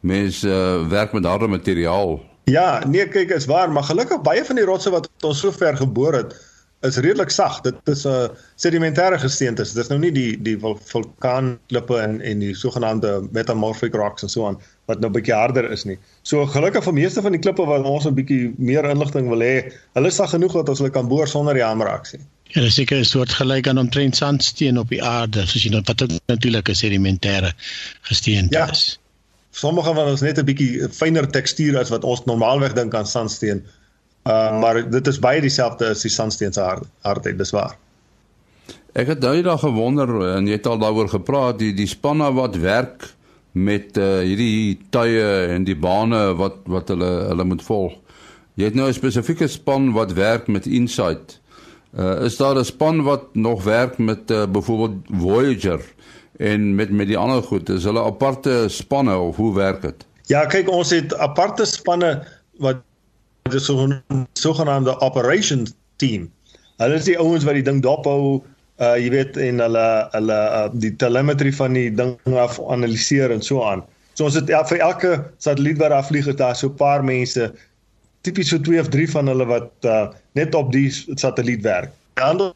mens 0.03 0.43
uh, 0.43 0.83
werk 0.91 1.13
met 1.15 1.25
harde 1.25 1.47
materiaal. 1.47 2.17
Ja, 2.51 2.81
nee, 2.83 3.07
kyk, 3.07 3.29
is 3.31 3.45
waar, 3.47 3.71
maar 3.71 3.87
gelukkig 3.87 4.19
baie 4.21 4.43
van 4.43 4.59
die 4.59 4.65
rotse 4.67 4.91
wat 4.91 5.07
ons 5.23 5.39
so 5.39 5.51
ver 5.55 5.77
geboor 5.79 6.17
het, 6.17 6.35
is 6.83 6.97
redelik 6.97 7.31
sag. 7.31 7.61
Dit 7.61 7.75
is 7.87 8.03
'n 8.05 8.09
uh, 8.09 8.27
sedimentêre 8.55 9.19
gesteentes. 9.19 9.73
Dit 9.73 9.83
is 9.83 9.89
nou 9.89 9.99
nie 9.99 10.11
die 10.11 10.41
die 10.41 10.57
vulkaanklippe 10.59 11.97
en 11.99 12.21
en 12.21 12.39
die 12.39 12.53
sogenaamde 12.55 13.27
metamorphic 13.31 13.95
rocks 13.95 14.23
en 14.23 14.29
so 14.29 14.47
aan 14.47 14.59
wat 14.85 14.99
nou 14.99 15.09
'n 15.09 15.15
bietjie 15.15 15.33
harder 15.33 15.71
is 15.71 15.83
nie. 15.83 15.97
So 16.21 16.45
gelukkig 16.45 16.83
vir 16.83 16.93
meeste 16.93 17.21
van 17.21 17.31
die 17.31 17.39
klippe 17.39 17.65
wat 17.65 17.83
ons 17.83 18.05
'n 18.05 18.13
bietjie 18.13 18.53
meer 18.57 18.85
inligting 18.89 19.29
wil 19.29 19.39
hê, 19.39 19.71
hulle 19.93 20.07
is 20.07 20.15
sag 20.15 20.29
genoeg 20.29 20.53
dat 20.53 20.69
ons 20.69 20.79
hulle 20.79 20.91
kan 20.91 21.07
boor 21.07 21.27
sonder 21.27 21.53
die 21.53 21.63
hameraksie. 21.63 22.19
Ja, 22.53 22.61
dit 22.61 22.69
is 22.69 22.75
seker 22.75 22.97
'n 22.97 23.05
soort 23.05 23.31
gelyk 23.31 23.67
aan 23.67 23.77
omtrent 23.77 24.15
sandsteen 24.15 24.77
op 24.77 24.89
die 24.89 25.03
aarde, 25.03 25.47
soos 25.47 25.63
jy 25.63 25.71
nou 25.71 25.81
wat 25.85 26.03
natuurlik 26.27 26.69
'n 26.69 26.75
sedimentêre 26.75 27.53
gesteente 28.01 28.57
ja. 28.57 28.69
is. 28.69 28.99
Sommige 29.51 29.93
van 29.93 30.07
ons 30.07 30.21
net 30.21 30.37
'n 30.37 30.45
bietjie 30.45 30.89
fynere 30.89 31.27
tekstuur 31.27 31.77
as 31.77 31.89
wat 31.89 32.03
ons 32.03 32.25
normaalweg 32.25 32.73
dink 32.73 32.93
aan 32.93 33.07
sandsteen. 33.07 33.63
Uh 34.23 34.59
maar 34.59 34.89
dit 34.89 35.07
is 35.07 35.19
baie 35.19 35.41
dieselfde 35.41 35.89
as 35.91 36.01
die 36.05 36.11
sandsteen 36.11 36.53
se 36.53 36.61
hard, 36.61 36.87
hardheid, 37.03 37.37
dis 37.37 37.51
waar. 37.51 37.75
Ek 38.93 39.09
het 39.09 39.21
daai 39.21 39.41
dag 39.43 39.59
gewonder 39.59 40.09
en 40.35 40.47
jy 40.47 40.59
het 40.59 40.67
al 40.69 40.79
daaroor 40.79 41.09
gepraat 41.11 41.59
die 41.59 41.73
die 41.75 41.89
spanne 41.89 42.29
wat 42.37 42.55
werk 42.61 43.09
met 43.51 43.97
uh 43.97 44.21
hierdie 44.23 44.79
tye 44.95 45.25
en 45.53 45.65
die 45.67 45.75
bane 45.75 46.21
wat 46.39 46.61
wat 46.71 46.93
hulle 46.93 47.11
hulle 47.31 47.47
moet 47.51 47.65
volg. 47.65 47.97
Jy 48.55 48.69
het 48.69 48.75
nou 48.77 48.87
'n 48.87 48.93
spesifieke 48.93 49.47
span 49.47 49.91
wat 49.93 50.13
werk 50.13 50.47
met 50.47 50.65
Insight. 50.65 51.39
Uh 51.91 52.23
is 52.25 52.37
daar 52.37 52.55
'n 52.55 52.65
span 52.65 53.03
wat 53.03 53.35
nog 53.35 53.63
werk 53.63 53.97
met 53.97 54.31
uh, 54.31 54.45
byvoorbeeld 54.45 54.97
Voyager 55.19 55.81
en 56.37 56.75
met 56.75 56.89
met 56.89 57.07
die 57.07 57.17
ander 57.17 57.43
goed? 57.43 57.69
Is 57.69 57.83
hulle 57.83 58.03
aparte 58.03 58.65
spanne 58.67 59.17
of 59.17 59.35
hoe 59.35 59.53
werk 59.55 59.81
dit? 59.81 60.05
Ja, 60.25 60.45
kyk 60.45 60.69
ons 60.69 60.89
het 60.89 61.13
aparte 61.17 61.65
spanne 61.65 62.23
wat 62.57 62.77
dit 63.53 63.61
is 63.61 63.69
so 63.69 63.85
'n 63.87 64.27
sogenaamde 64.33 64.99
operations 64.99 65.73
team. 66.01 66.31
Hulle 66.81 66.97
is 66.99 67.05
die 67.05 67.19
ouens 67.19 67.45
wat 67.47 67.57
die 67.59 67.65
ding 67.65 67.81
dophou, 67.81 68.41
uh 68.81 68.95
jy 68.97 69.09
weet 69.13 69.37
en 69.37 69.61
hulle 69.61 69.87
hulle 70.15 70.39
uh, 70.59 70.69
die 70.73 70.95
telemetry 70.95 71.51
van 71.53 71.77
die 71.77 71.89
ding 71.93 72.17
af 72.45 72.59
analiseer 72.59 73.31
en 73.31 73.41
so 73.41 73.63
aan. 73.63 73.83
So 74.13 74.25
ons 74.25 74.37
het 74.37 74.49
ja, 74.49 74.63
vir 74.65 74.81
elke 74.81 75.13
satelliet 75.37 75.77
wat 75.81 75.93
daar 75.93 76.05
vlieg, 76.05 76.29
daar 76.35 76.55
so 76.55 76.67
'n 76.67 76.75
paar 76.81 77.03
mense, 77.03 77.53
tipies 78.21 78.49
so 78.49 78.57
2 78.57 78.79
of 78.79 78.89
3 78.89 79.09
van 79.09 79.27
hulle 79.27 79.45
wat 79.45 79.71
uh 79.85 80.07
net 80.33 80.55
op 80.55 80.71
die 80.71 80.89
satelliet 80.91 81.61
werk. 81.61 81.91
Ander 82.13 82.53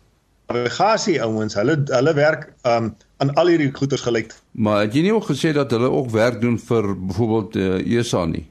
navigasie 0.48 1.22
ouens, 1.22 1.54
hulle 1.54 1.78
hulle 1.86 2.14
werk 2.14 2.50
um 2.64 2.96
aan 3.18 3.34
al 3.34 3.48
hierdie 3.48 3.74
goeders 3.74 4.02
gelyk. 4.02 4.34
Maar 4.52 4.86
het 4.86 4.94
jy 4.94 5.02
nie 5.08 5.14
ook 5.14 5.30
gesê 5.30 5.54
dat 5.54 5.72
hulle 5.72 5.90
ook 5.90 6.10
werk 6.14 6.42
doen 6.42 6.60
vir 6.60 6.94
byvoorbeeld 7.08 7.56
uh, 7.56 7.98
ESA 7.98 8.26
nie? 8.26 8.46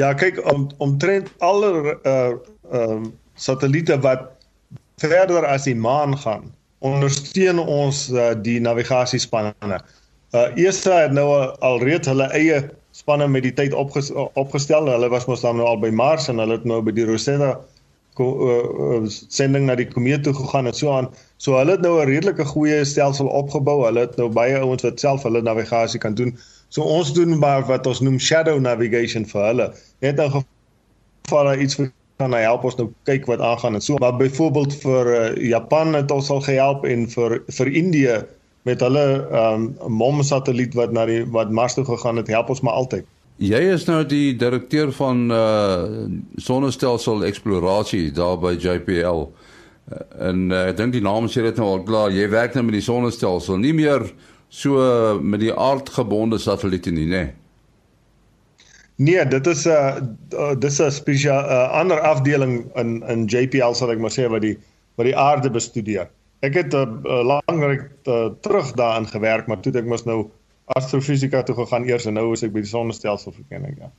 Ja, 0.00 0.12
kyk 0.16 0.40
om 0.52 0.68
omtrent 0.78 1.32
alle 1.38 1.98
uh 2.02 2.32
ehm 2.72 3.04
uh, 3.04 3.10
satelliete 3.34 3.98
wat 4.00 4.28
verder 4.96 5.44
as 5.46 5.64
die 5.64 5.76
maan 5.76 6.14
gaan, 6.18 6.46
ondersteun 6.78 7.58
ons 7.58 8.08
uh, 8.10 8.32
die 8.42 8.60
navigasiespanne. 8.60 9.80
Uh 10.32 10.48
ESA 10.56 11.02
het 11.02 11.12
nou 11.12 11.26
alreeds 11.60 12.08
hulle 12.08 12.28
eie 12.32 12.62
spanne 12.96 13.28
met 13.28 13.42
die 13.42 13.52
tyd 13.52 13.74
opges 13.74 14.10
opgestel. 14.16 14.88
Hulle 14.88 15.08
was 15.12 15.26
mos 15.28 15.44
dan 15.44 15.56
nou 15.60 15.68
al 15.68 15.80
by 15.80 15.90
Mars 15.90 16.28
en 16.28 16.40
hulle 16.40 16.60
het 16.60 16.64
nou 16.68 16.80
by 16.84 16.94
die 16.96 17.08
Rosetta 17.08 17.56
uh, 18.20 19.02
sending 19.08 19.66
na 19.66 19.76
die 19.76 19.88
komeet 19.88 20.24
toe 20.24 20.34
gegaan 20.36 20.66
en 20.66 20.76
so 20.76 20.92
aan. 20.92 21.08
So 21.36 21.56
hulle 21.56 21.76
het 21.76 21.80
nou 21.80 22.00
'n 22.00 22.08
redelike 22.08 22.44
goeie 22.44 22.84
stelsel 22.84 23.26
opgebou. 23.26 23.84
Hulle 23.84 24.00
het 24.00 24.16
nou 24.16 24.28
baie 24.28 24.58
ouens 24.58 24.82
wat 24.82 25.00
self 25.00 25.22
hulle 25.22 25.42
navigasie 25.42 26.00
kan 26.00 26.14
doen. 26.14 26.36
So 26.72 26.82
ons 26.88 27.12
doen 27.12 27.36
maar 27.38 27.66
wat 27.68 27.86
ons 27.86 28.00
noem 28.00 28.16
shadow 28.18 28.56
navigation 28.60 29.26
vir 29.28 29.42
hulle. 29.50 29.66
Net 30.00 30.20
in 30.20 30.30
geval 30.32 31.50
daar 31.50 31.60
iets 31.60 31.76
kan 32.20 32.32
hy 32.32 32.40
help 32.46 32.64
ons 32.64 32.78
nou 32.78 32.86
kyk 33.08 33.26
wat 33.28 33.42
aangaan 33.44 33.76
en 33.76 33.84
so. 33.84 33.98
Maar 34.00 34.16
byvoorbeeld 34.16 34.76
vir 34.80 35.10
uh, 35.12 35.24
Japan 35.36 35.92
het 35.98 36.10
ons 36.14 36.30
al 36.32 36.40
gehelp 36.46 36.86
en 36.88 37.04
vir 37.12 37.42
vir 37.58 37.72
Indië 37.82 38.22
met 38.68 38.80
hulle 38.80 39.04
um 39.36 39.72
MOM 39.90 40.22
satelliet 40.22 40.76
wat 40.78 40.94
na 40.94 41.04
die 41.08 41.22
wat 41.34 41.50
Mars 41.50 41.74
toe 41.74 41.84
gegaan 41.84 42.20
het, 42.20 42.30
help 42.30 42.52
ons 42.54 42.62
maar 42.62 42.78
altyd. 42.78 43.08
Jy 43.42 43.58
is 43.74 43.88
nou 43.88 44.00
die 44.06 44.36
direkteur 44.38 44.92
van 44.94 45.24
uh 45.34 46.08
sonnestelsel 46.40 47.24
eksplorasie 47.26 48.12
daar 48.14 48.38
by 48.38 48.54
JPL. 48.54 49.26
Uh, 49.26 50.02
en 50.28 50.44
uh, 50.52 50.68
ek 50.70 50.78
dink 50.78 50.94
die 50.94 51.04
naam 51.04 51.26
sê 51.28 51.42
dit 51.42 51.58
nou 51.58 51.72
al 51.74 51.82
klaar, 51.88 52.14
jy 52.14 52.28
werk 52.30 52.54
nou 52.54 52.64
met 52.68 52.78
die 52.78 52.86
sonnestelsel, 52.86 53.58
nie 53.58 53.74
meer 53.74 54.06
so 54.52 54.76
met 55.22 55.40
die 55.40 55.52
aardgebonde 55.54 56.38
satelliete 56.38 56.92
nie, 56.92 57.06
né? 57.06 57.22
Nee. 57.22 57.30
Nee, 59.02 59.24
dit 59.26 59.46
is 59.46 59.64
'n 59.66 60.16
uh, 60.34 60.54
dis 60.58 60.78
'n 60.78 60.90
spesiaal 60.90 61.44
uh, 61.44 61.72
ander 61.80 62.00
afdeling 62.00 62.76
in 62.76 63.02
in 63.08 63.24
JPL 63.24 63.72
sal 63.72 63.90
ek 63.90 63.98
maar 63.98 64.12
sê 64.12 64.28
wat 64.28 64.42
die 64.42 64.58
wat 64.94 65.06
die 65.06 65.16
aarde 65.16 65.50
bestudeer. 65.50 66.08
Ek 66.40 66.54
het 66.54 66.74
'n 66.74 66.76
uh, 66.76 67.10
uh, 67.10 67.24
lankryk 67.24 67.90
uh, 68.04 68.28
terug 68.40 68.72
daarin 68.72 69.06
gewerk, 69.06 69.46
maar 69.46 69.60
toe 69.60 69.72
ek 69.72 69.86
mos 69.86 70.04
nou 70.04 70.30
astrofisika 70.64 71.42
toe 71.42 71.54
gegaan 71.54 71.88
eers 71.88 72.06
en 72.06 72.14
nou 72.14 72.32
is 72.32 72.42
ek 72.42 72.52
by 72.52 72.60
die 72.60 72.68
sonnestelsel 72.68 73.32
verkenning, 73.32 73.76
ja. 73.78 73.90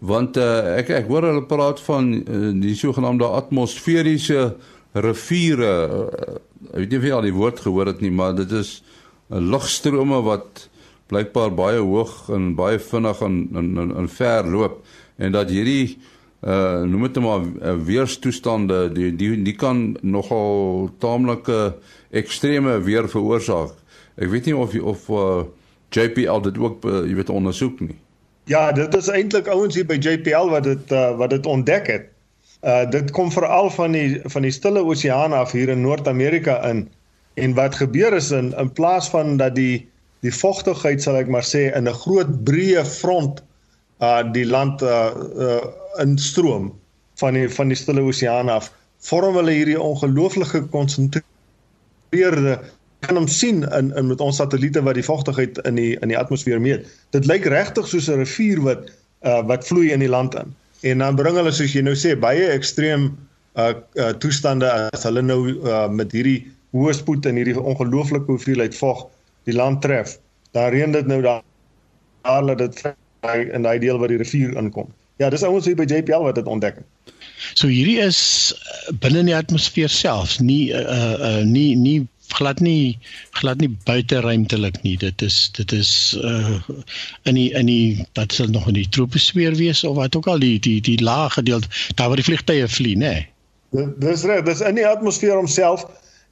Want 0.00 0.36
uh, 0.36 0.76
ek 0.76 0.90
ek 0.90 1.08
hoor 1.08 1.22
hulle 1.22 1.46
praat 1.46 1.80
van 1.80 2.12
uh, 2.14 2.52
die 2.60 2.74
sogenaamde 2.74 3.24
atmosferiese 3.24 4.56
riviere. 4.92 5.74
Uh, 5.88 6.36
ek 6.72 6.78
weet 6.78 6.90
nie 6.90 6.98
of 6.98 7.04
jy 7.04 7.12
al 7.12 7.22
die 7.22 7.38
woord 7.40 7.60
gehoor 7.60 7.86
het 7.86 8.00
nie, 8.00 8.12
maar 8.12 8.34
dit 8.36 8.52
is 8.52 8.82
uh, 8.82 8.95
lugstrome 9.28 10.22
wat 10.22 10.68
blykbaar 11.10 11.54
baie 11.54 11.80
hoog 11.82 12.28
en 12.34 12.54
baie 12.58 12.78
vinnig 12.82 13.20
en 13.22 13.48
en 13.54 13.72
en, 13.78 13.96
en 14.02 14.08
ver 14.08 14.46
loop 14.50 14.84
en 15.16 15.32
dat 15.32 15.50
hierdie 15.50 15.98
uh 16.46 16.82
noem 16.86 17.06
dit 17.08 17.22
maar 17.22 17.42
uh, 17.42 17.74
weerstoestande 17.84 18.92
die 18.92 19.10
die 19.16 19.42
die 19.42 19.54
kan 19.56 19.96
nogal 20.02 20.90
taamlike 20.98 21.74
ekstreme 22.10 22.78
weer 22.84 23.08
veroorsaak. 23.08 23.72
Ek 24.16 24.30
weet 24.30 24.46
nie 24.46 24.56
of 24.56 24.74
of 24.80 25.08
uh, 25.08 25.44
JPL 25.90 26.42
dit 26.44 26.58
ook 26.58 26.84
uh, 26.84 27.02
jy 27.08 27.16
weet 27.18 27.32
ondersoek 27.32 27.80
nie. 27.80 27.96
Ja, 28.46 28.72
dit 28.72 28.94
is 28.94 29.08
eintlik 29.08 29.48
ouens 29.50 29.74
hier 29.74 29.86
by 29.86 29.96
JPL 29.98 30.52
wat 30.52 30.68
dit 30.68 30.92
uh, 30.92 31.16
wat 31.18 31.32
dit 31.34 31.46
ontdek 31.46 31.90
het. 31.90 32.12
Uh 32.62 32.84
dit 32.90 33.10
kom 33.10 33.32
veral 33.32 33.70
van 33.70 33.96
die 33.96 34.20
van 34.24 34.46
die 34.46 34.54
Stille 34.54 34.84
Oseaan 34.84 35.32
af 35.32 35.52
hier 35.52 35.72
in 35.72 35.82
Noord-Amerika 35.82 36.60
in 36.68 36.86
en 37.36 37.54
wat 37.54 37.74
gebeur 37.82 38.16
is 38.16 38.30
in 38.30 38.52
in 38.56 38.72
plaas 38.72 39.08
van 39.12 39.36
dat 39.36 39.54
die 39.54 39.86
die 40.24 40.32
vogtigheid 40.34 41.02
sal 41.02 41.16
ek 41.20 41.28
maar 41.32 41.44
sê 41.46 41.68
in 41.76 41.88
'n 41.88 42.00
groot 42.04 42.30
breë 42.48 42.84
front 42.84 43.42
uh 44.00 44.22
die 44.32 44.46
land 44.46 44.82
uh, 44.82 45.12
uh 45.46 45.64
instroom 46.04 46.72
van 47.20 47.34
die 47.34 47.48
van 47.48 47.68
die 47.72 47.76
Stille 47.76 48.02
Oseaan 48.04 48.48
af 48.52 48.72
vorm 49.08 49.36
hulle 49.38 49.52
hierdie 49.52 49.80
ongelooflike 49.80 50.50
gekonsentreerde 50.64 52.56
kan 53.06 53.16
hom 53.16 53.28
sien 53.28 53.62
in 53.78 53.92
in 53.96 54.06
met 54.10 54.20
ons 54.20 54.36
satelliete 54.40 54.82
wat 54.82 54.94
die 54.98 55.04
vogtigheid 55.06 55.58
in 55.68 55.74
die 55.78 55.96
in 56.00 56.08
die 56.08 56.18
atmosfeer 56.18 56.60
meet. 56.60 56.86
Dit 57.14 57.28
lyk 57.28 57.44
regtig 57.52 57.88
soos 57.88 58.08
'n 58.08 58.22
rivier 58.24 58.60
wat 58.64 58.90
uh 59.24 59.42
wat 59.46 59.66
vloei 59.66 59.92
in 59.92 60.00
die 60.00 60.12
land 60.12 60.34
in. 60.34 60.54
En 60.80 60.98
dan 60.98 61.16
bring 61.16 61.36
hulle 61.36 61.52
soos 61.52 61.72
jy 61.72 61.82
nou 61.82 61.94
sê 61.94 62.16
baie 62.18 62.48
ekstreem 62.52 63.16
uh, 63.56 63.74
uh 63.94 64.12
toestande 64.20 64.68
as 64.92 65.04
hulle 65.04 65.22
nou 65.22 65.40
uh 65.64 65.88
met 65.88 66.12
hierdie 66.12 66.44
hoë 66.74 66.94
spoed 66.98 67.26
en 67.26 67.38
hierdie 67.38 67.58
ongelooflike 67.60 68.30
hoeveelheid 68.30 68.74
vog 68.74 69.06
die 69.46 69.54
land 69.54 69.82
tref, 69.82 70.16
dan 70.56 70.72
reën 70.74 70.92
dit 70.92 71.06
nou 71.06 71.20
daar 71.22 71.42
daar 72.26 72.46
dat 72.46 72.58
dit 72.58 72.94
in 73.54 73.62
daai 73.62 73.78
deel 73.78 73.98
waar 73.98 74.10
die 74.10 74.18
rivier 74.18 74.56
inkom. 74.58 74.90
Ja, 75.16 75.30
dis 75.30 75.42
ouens 75.46 75.64
hier 75.64 75.76
by 75.78 75.86
JPL 75.88 76.26
wat 76.26 76.34
dit 76.34 76.46
ontdek 76.50 76.82
het. 76.82 77.14
So 77.54 77.70
hierdie 77.70 77.98
is 78.02 78.18
uh, 78.52 78.92
binne 79.00 79.22
in 79.24 79.30
die 79.30 79.36
atmosfeer 79.36 79.92
self, 79.92 80.38
nie 80.40 80.74
uh 80.74 81.14
uh 81.14 81.42
nie 81.46 81.76
nie 81.76 82.06
glad 82.36 82.60
nie 82.60 82.98
glad 83.38 83.62
nie 83.62 83.70
buite 83.88 84.20
ruimtelik 84.20 84.82
nie. 84.82 84.96
Dit 85.00 85.22
is 85.22 85.38
dit 85.56 85.72
is 85.72 85.92
uh 86.20 86.58
in 87.24 87.38
die 87.38 87.48
in 87.56 87.70
die 87.70 88.06
wat 88.18 88.36
sal 88.36 88.50
nog 88.52 88.68
in 88.68 88.80
die 88.80 88.88
troposfeer 88.88 89.56
wees 89.56 89.84
of 89.84 89.96
wat 89.96 90.16
ook 90.16 90.28
al 90.32 90.42
die 90.42 90.58
die 90.60 90.80
die 90.80 90.98
lae 91.02 91.30
gedeelte 91.30 91.70
daar 91.94 92.12
waar 92.12 92.20
die 92.20 92.28
vliegtye 92.28 92.68
vlieg, 92.68 92.98
nê. 93.00 93.14
Nee. 93.72 93.88
Dis 94.00 94.24
reg, 94.24 94.44
dis 94.46 94.62
in 94.64 94.76
die 94.78 94.86
atmosfeer 94.86 95.36
homself 95.36 95.86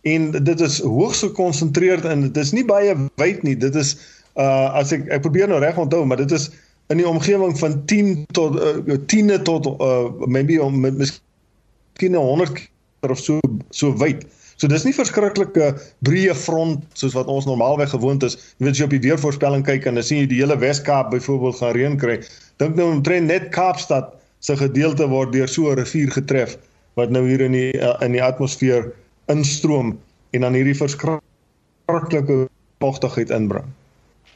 en 0.04 0.30
dit 0.30 0.60
is 0.60 0.80
hoogs 0.84 1.22
gekonsentreerd 1.24 2.04
en 2.04 2.26
dit 2.26 2.36
is 2.36 2.52
nie 2.52 2.64
baie 2.68 2.92
wyd 3.20 3.42
nie. 3.46 3.56
Dit 3.56 3.74
is 3.80 3.96
uh 4.40 4.74
as 4.76 4.92
ek 4.92 5.08
ek 5.14 5.24
probeer 5.24 5.48
nou 5.48 5.60
reg 5.62 5.78
onthou, 5.80 6.04
maar 6.04 6.20
dit 6.20 6.32
is 6.36 6.50
in 6.92 7.00
die 7.00 7.08
omgewing 7.08 7.54
van 7.58 7.78
10 7.88 8.26
tot 8.36 8.58
uh, 8.60 8.98
10 9.08 9.32
tot 9.48 9.68
uh 9.72 10.10
maybe 10.26 10.60
om 10.62 10.80
met 10.80 10.98
miskien 11.00 12.18
100 12.18 12.66
of 13.08 13.18
so 13.18 13.40
so 13.70 13.92
wyd. 14.00 14.26
So 14.56 14.68
dis 14.70 14.84
nie 14.86 14.94
verskriklike 14.94 15.72
breë 16.06 16.34
front 16.38 16.84
soos 16.98 17.14
wat 17.16 17.30
ons 17.32 17.46
normaalweg 17.48 17.90
gewoond 17.94 18.22
is. 18.26 18.36
Jy 18.58 18.66
weet 18.66 18.76
as 18.76 18.82
jy 18.82 18.88
op 18.88 18.94
die 18.94 19.04
weervoorspelling 19.06 19.64
kyk 19.66 19.88
en 19.88 19.98
dan 19.98 20.06
sien 20.06 20.22
jy 20.22 20.28
die 20.30 20.42
hele 20.42 20.58
Wes-Kaap 20.60 21.10
byvoorbeeld 21.14 21.58
gaan 21.58 21.74
reën 21.74 21.96
kry. 21.98 22.20
Dink 22.62 22.78
nou 22.78 22.90
omtrent 22.92 23.32
net 23.32 23.50
Kaapstad 23.56 24.12
se 24.44 24.56
gedeelte 24.60 25.08
word 25.10 25.32
deur 25.32 25.50
so 25.50 25.72
'n 25.72 25.80
rivier 25.80 26.12
getref 26.12 26.58
wat 26.94 27.10
nou 27.10 27.24
hier 27.26 27.40
in 27.40 27.56
die 27.56 27.72
uh, 27.80 27.96
in 28.04 28.12
die 28.14 28.22
atmosfeer 28.22 28.92
instroom 29.26 29.98
en 30.30 30.40
dan 30.40 30.56
hierdie 30.56 30.76
verskriklike 30.76 32.48
vochtigheid 32.82 33.30
inbring. 33.30 33.70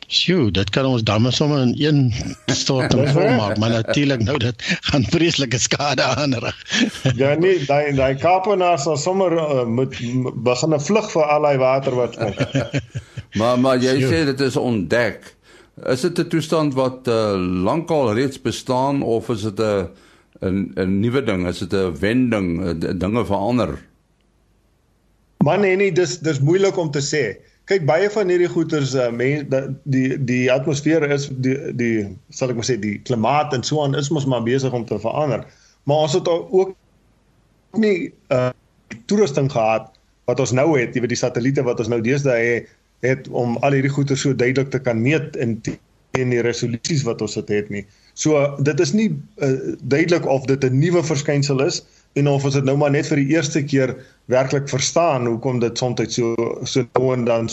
Sjoe, 0.08 0.48
dit 0.56 0.70
kan 0.72 0.86
ons 0.88 1.02
damme 1.04 1.28
sommer 1.36 1.66
in 1.66 1.74
een 1.76 1.98
storting 2.56 3.10
volmaak, 3.12 3.58
maar 3.60 3.74
natuurlik 3.74 4.22
nou 4.24 4.38
dit 4.40 4.62
gaan 4.88 5.04
vreeslike 5.04 5.58
skade 5.60 6.02
aanrig. 6.02 6.56
ja 7.20 7.34
nee, 7.36 7.58
daai 7.68 7.92
daai 7.92 8.14
Kaapenaars 8.16 8.86
sal 8.88 8.96
sommer 8.96 9.36
uh, 9.36 9.66
moet 9.68 9.98
begin 10.48 10.74
'n 10.74 10.80
vlug 10.80 11.10
vir 11.12 11.24
al 11.34 11.48
die 11.50 11.60
water 11.60 11.94
wat 11.94 12.16
kom. 12.16 12.32
maar 13.40 13.60
maar 13.60 13.76
jy 13.76 13.98
Sjoe. 14.00 14.12
sê 14.12 14.24
dit 14.32 14.40
is 14.40 14.56
ontdek. 14.56 15.34
Is 15.84 16.00
dit 16.00 16.18
'n 16.18 16.28
toestand 16.28 16.74
wat 16.74 17.08
uh, 17.08 17.36
lankal 17.68 18.14
reeds 18.16 18.40
bestaan 18.40 19.02
of 19.02 19.28
is 19.28 19.42
dit 19.42 19.60
'n 19.60 19.92
'n 20.40 20.72
'n 20.72 21.00
nuwe 21.00 21.22
ding? 21.24 21.46
Is 21.46 21.58
dit 21.58 21.72
'n 21.72 21.92
wending, 22.00 22.80
dinge 22.96 23.26
verander? 23.26 23.76
Man 25.48 25.62
nee 25.64 25.76
nee, 25.80 25.92
dis 25.92 26.18
dis 26.24 26.42
moeilik 26.44 26.76
om 26.76 26.90
te 26.92 27.00
sê 27.04 27.22
kyk 27.68 27.84
baie 27.88 28.08
van 28.12 28.30
hierdie 28.32 28.48
goeters 28.48 28.94
uh, 28.96 29.10
men, 29.12 29.48
die 29.92 30.16
die 30.28 30.44
atmosfeer 30.52 31.04
is 31.12 31.28
die 31.44 31.56
die 31.76 32.06
sal 32.32 32.52
ek 32.52 32.60
maar 32.60 32.68
sê 32.68 32.78
die 32.80 32.96
klimaat 33.08 33.52
en 33.56 33.64
so 33.66 33.82
aan 33.84 33.96
is 33.98 34.08
mos 34.14 34.28
maar 34.28 34.44
besig 34.46 34.72
om 34.76 34.86
te 34.88 34.96
verander. 35.02 35.44
Maar 35.88 36.06
ons 36.06 36.16
het 36.16 36.28
ook 36.32 36.72
nie 37.84 38.10
uh 38.34 38.50
toerusting 39.08 39.50
gehad 39.52 39.90
wat 40.30 40.40
ons 40.40 40.54
nou 40.56 40.70
het, 40.78 40.94
jy 40.96 41.02
weet 41.04 41.12
die 41.12 41.20
satelliete 41.20 41.64
wat 41.66 41.80
ons 41.82 41.90
nou 41.92 41.98
deesdae 42.04 42.40
het, 42.46 42.70
het 43.04 43.28
om 43.36 43.56
al 43.66 43.76
hierdie 43.76 43.92
goeters 43.92 44.24
so 44.24 44.36
duidelik 44.36 44.70
te 44.72 44.80
kan 44.80 45.00
meet 45.04 45.36
in 45.36 45.58
in 46.16 46.32
die 46.32 46.40
resolusies 46.42 47.04
wat 47.06 47.20
ons 47.22 47.36
het 47.36 47.68
nie. 47.70 47.84
So 48.18 48.40
dit 48.64 48.80
is 48.80 48.94
nie 48.96 49.10
uh, 49.44 49.76
duidelik 49.92 50.26
of 50.26 50.48
dit 50.48 50.64
'n 50.64 50.80
nuwe 50.80 51.04
verskynsel 51.04 51.60
is 51.66 51.82
en 52.12 52.28
of 52.28 52.44
ons 52.44 52.54
dit 52.54 52.64
nou 52.64 52.76
maar 52.76 52.90
net 52.90 53.06
vir 53.10 53.20
die 53.22 53.34
eerste 53.36 53.62
keer 53.64 53.94
werklik 54.32 54.68
verstaan 54.68 55.26
hoekom 55.26 55.60
dit 55.60 55.78
soms 55.78 56.14
so 56.14 56.34
so 56.64 56.84
nou 56.98 57.12
en 57.14 57.24
dan 57.24 57.48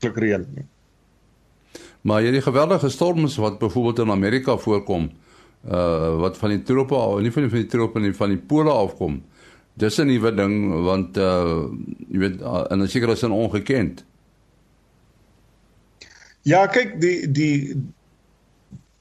klik 0.00 0.18
reën 0.20 0.46
nie. 0.54 0.66
Maar 2.06 2.22
hierdie 2.22 2.42
geweldige 2.42 2.88
storms 2.88 3.36
wat 3.36 3.58
byvoorbeeld 3.58 3.98
in 3.98 4.10
Amerika 4.10 4.56
voorkom, 4.56 5.10
uh 5.66 6.18
wat 6.20 6.36
van 6.38 6.54
die 6.54 6.62
trope 6.62 6.94
af, 6.94 7.20
nie 7.20 7.32
van 7.32 7.42
die 7.42 7.50
van 7.50 7.64
die 7.64 7.70
trope 7.70 8.00
nie, 8.00 8.14
van 8.14 8.34
die 8.34 8.38
pole 8.38 8.70
afkom. 8.70 9.22
Dis 9.74 9.98
'n 9.98 10.06
nuwe 10.06 10.34
ding 10.34 10.84
want 10.84 11.16
uh 11.16 11.66
jy 12.08 12.18
weet 12.18 12.40
en 12.70 12.80
uh, 12.80 12.88
seker 12.88 13.08
is 13.08 13.20
dit 13.20 13.30
ongekend. 13.30 14.04
Ja, 16.42 16.66
kyk 16.66 17.00
die 17.00 17.30
die 17.30 17.74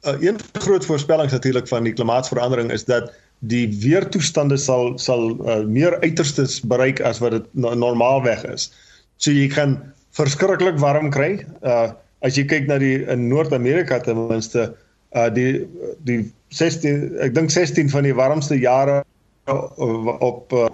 uh, 0.05 0.21
een 0.21 0.39
groot 0.53 0.85
voorspelling 0.85 1.31
natuurlik 1.31 1.67
van 1.67 1.83
die 1.83 1.93
klimaatsverandering 1.93 2.71
is 2.71 2.85
dat 2.85 3.13
die 3.51 3.67
weertoestande 3.81 4.57
sal 4.57 4.95
sal 5.01 5.33
uh, 5.45 5.61
meer 5.67 5.97
uiterstes 6.03 6.59
bereik 6.67 7.01
as 7.01 7.21
wat 7.23 7.35
dit 7.37 7.45
normaalweg 7.53 8.45
is. 8.49 8.69
So 9.17 9.33
jy 9.33 9.47
kan 9.51 9.77
verskriklik 10.17 10.79
warm 10.83 11.11
kry. 11.13 11.37
Uh 11.61 11.93
as 12.25 12.39
jy 12.39 12.45
kyk 12.49 12.65
na 12.65 12.79
die 12.81 13.03
in 13.11 13.27
Noord-Amerika 13.29 13.99
ten 14.01 14.17
minste 14.29 14.71
uh 15.15 15.27
die 15.29 15.65
die 16.07 16.23
16 16.55 17.19
ek 17.21 17.35
dink 17.35 17.51
16 17.53 17.91
van 17.93 18.07
die 18.07 18.15
warmste 18.15 18.57
jare 18.57 19.03
op 19.45 20.53
uh, 20.57 20.69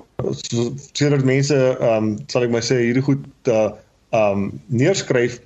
sedert 0.96 1.26
mense 1.28 1.58
um 1.84 2.14
sal 2.32 2.46
ek 2.48 2.54
maar 2.54 2.64
sê 2.64 2.80
hierdie 2.86 3.04
goed 3.04 3.26
uh 3.52 3.72
um 4.16 4.52
neerskryf 4.72 5.42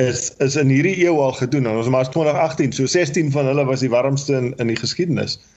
is 0.00 0.32
is 0.42 0.56
in 0.58 0.72
hierdie 0.74 0.96
eeu 1.04 1.20
al 1.22 1.36
gedoen. 1.38 1.68
Ons 1.70 1.92
maar 1.92 2.08
2018, 2.10 2.72
so 2.74 2.90
16 2.90 3.30
van 3.30 3.46
hulle 3.46 3.66
was 3.68 3.84
die 3.84 3.92
warmste 3.92 4.34
in 4.40 4.54
in 4.58 4.72
die 4.72 4.80
geskiedenis. 4.80 5.38
Uh, 5.38 5.53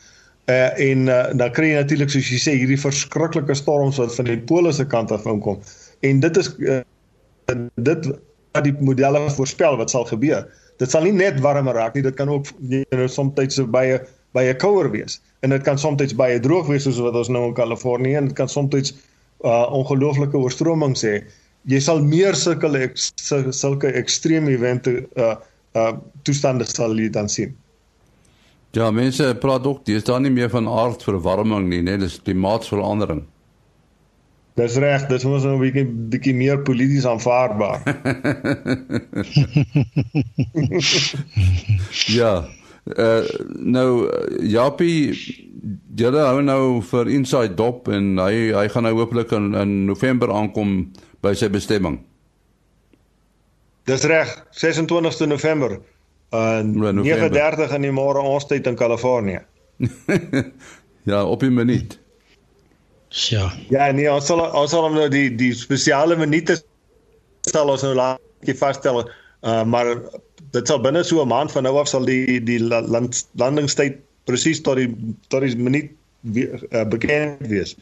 en 0.48 1.08
uh, 1.12 1.24
dan 1.36 1.52
kry 1.52 1.74
jy 1.74 1.80
natuurlik 1.82 2.12
soos 2.14 2.30
jy 2.32 2.38
sê 2.40 2.54
hierdie 2.56 2.80
verskriklike 2.80 3.56
storms 3.60 3.98
wat 4.00 4.14
van 4.16 4.30
die 4.30 4.38
pole 4.48 4.72
se 4.72 4.86
kant 4.88 5.12
af 5.12 5.26
inkom. 5.28 5.60
En 6.08 6.22
dit 6.24 6.40
is 6.40 6.52
uh, 6.64 6.80
dit 7.76 8.08
wat 8.56 8.64
die 8.64 8.76
modelle 8.80 9.26
voorspel 9.36 9.76
wat 9.80 9.92
sal 9.92 10.08
gebeur. 10.08 10.46
Dit 10.80 10.94
sal 10.94 11.04
nie 11.04 11.16
net 11.16 11.42
warmer 11.44 11.76
raak 11.76 11.98
nie, 11.98 12.06
dit 12.06 12.16
kan 12.16 12.32
ook 12.32 12.48
jy 12.72 12.86
know 12.94 13.10
soms 13.12 13.56
so 13.56 13.68
baie 13.68 14.00
baie 14.38 14.54
kouer 14.56 14.92
wees. 14.94 15.20
En 15.44 15.52
dit 15.52 15.64
kan 15.68 15.80
soms 15.80 16.16
baie 16.16 16.40
droog 16.40 16.72
wees 16.72 16.88
soos 16.88 17.02
wat 17.04 17.16
ons 17.18 17.32
nou 17.34 17.48
in 17.50 17.58
Kalifornië 17.58 18.18
en 18.22 18.32
dit 18.32 18.38
kan 18.38 18.50
soms 18.50 18.94
uh 19.46 19.68
ongelooflike 19.76 20.38
oorstromings 20.38 21.04
hê. 21.06 21.22
Jy 21.68 21.80
sal 21.84 22.00
meer 22.02 22.36
sulke 22.36 22.90
sulke 22.96 23.92
ekstreme 24.00 24.56
evente 24.56 25.04
uh 25.20 25.36
uh 25.76 25.94
toestande 26.24 26.66
sal 26.66 26.96
jy 26.96 27.10
dan 27.12 27.30
sien. 27.30 27.56
Ja, 28.78 28.92
mense 28.92 29.36
praat 29.42 29.66
ook, 29.66 29.86
dis 29.86 30.04
daar 30.06 30.22
nie 30.22 30.30
meer 30.32 30.50
van 30.54 30.68
aardverwarming 30.70 31.66
nie, 31.72 31.82
net 31.82 32.00
dis 32.04 32.22
klimaatsverandering. 32.22 33.24
Dis 34.58 34.76
reg, 34.82 35.08
dis 35.10 35.26
mos 35.26 35.44
nou 35.46 35.56
'n 35.56 35.62
bietjie 35.62 35.86
bietjie 36.14 36.34
meer 36.34 36.60
polities 36.66 37.06
aanvaarbaar. 37.06 37.82
ja. 42.20 42.46
Uh 42.98 43.26
nou 43.78 44.10
Japie 44.42 45.14
julle 45.96 46.22
hou 46.30 46.42
nou 46.42 46.82
vir 46.82 47.10
Inside 47.10 47.54
Dop 47.58 47.88
en 47.88 48.18
hy 48.22 48.54
hy 48.54 48.68
gaan 48.74 48.84
nou 48.84 48.96
hopelik 48.98 49.32
in 49.32 49.54
in 49.56 49.86
November 49.86 50.30
aankom 50.32 50.94
by 51.22 51.34
sy 51.34 51.50
bestemming. 51.50 52.00
Dis 53.86 54.04
reg, 54.04 54.46
26ste 54.54 55.28
November 55.28 55.80
uh, 56.34 56.62
9:30 56.64 57.76
in 57.76 57.82
die 57.82 57.92
môre 57.92 58.20
ons 58.20 58.46
tyd 58.46 58.68
in 58.68 58.76
Kalifornië. 58.76 59.42
ja, 61.12 61.26
op 61.26 61.44
'n 61.44 61.54
minuut. 61.54 62.00
Ja. 63.10 63.54
Ja, 63.70 63.92
nee, 63.92 64.12
ons 64.12 64.26
sal 64.26 64.42
ons 64.52 64.72
sal 64.72 64.90
nou 64.92 65.10
die 65.10 65.30
die 65.36 65.54
spesiale 65.56 66.16
minute 66.16 66.60
sal 67.48 67.70
ons 67.70 67.82
nou 67.82 67.94
laakie 67.96 68.58
vasstel. 68.58 69.06
Uh 69.42 69.64
maar 69.64 69.94
dit 70.52 70.68
sal 70.68 70.82
binne 70.82 71.04
so 71.04 71.22
'n 71.24 71.28
maand 71.28 71.52
van 71.52 71.64
nou 71.64 71.78
af 71.78 71.88
sal 71.88 72.06
die 72.06 72.44
die 72.44 72.60
land 72.60 73.28
landingstyd 73.36 74.00
presies 74.26 74.62
tot 74.62 74.76
die 74.76 74.90
tot 75.28 75.42
die 75.42 75.56
minuut 75.56 75.92
uh, 76.36 76.84
bekend 76.90 77.48
wees. 77.48 77.76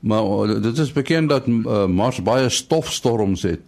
Maar 0.00 0.22
uh, 0.22 0.62
dit 0.62 0.78
is 0.78 0.92
bekend 0.92 1.28
dat 1.28 1.46
uh, 1.46 1.86
Mars 1.86 2.22
baie 2.22 2.48
stofstorms 2.48 3.42
het. 3.42 3.60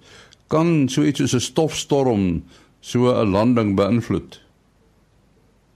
Kan 0.47 0.89
so 0.89 1.03
iets 1.03 1.19
soos 1.19 1.35
'n 1.35 1.41
stofstorm 1.41 2.45
so 2.81 3.11
'n 3.13 3.31
landing 3.31 3.77
beïnvloed? 3.77 4.41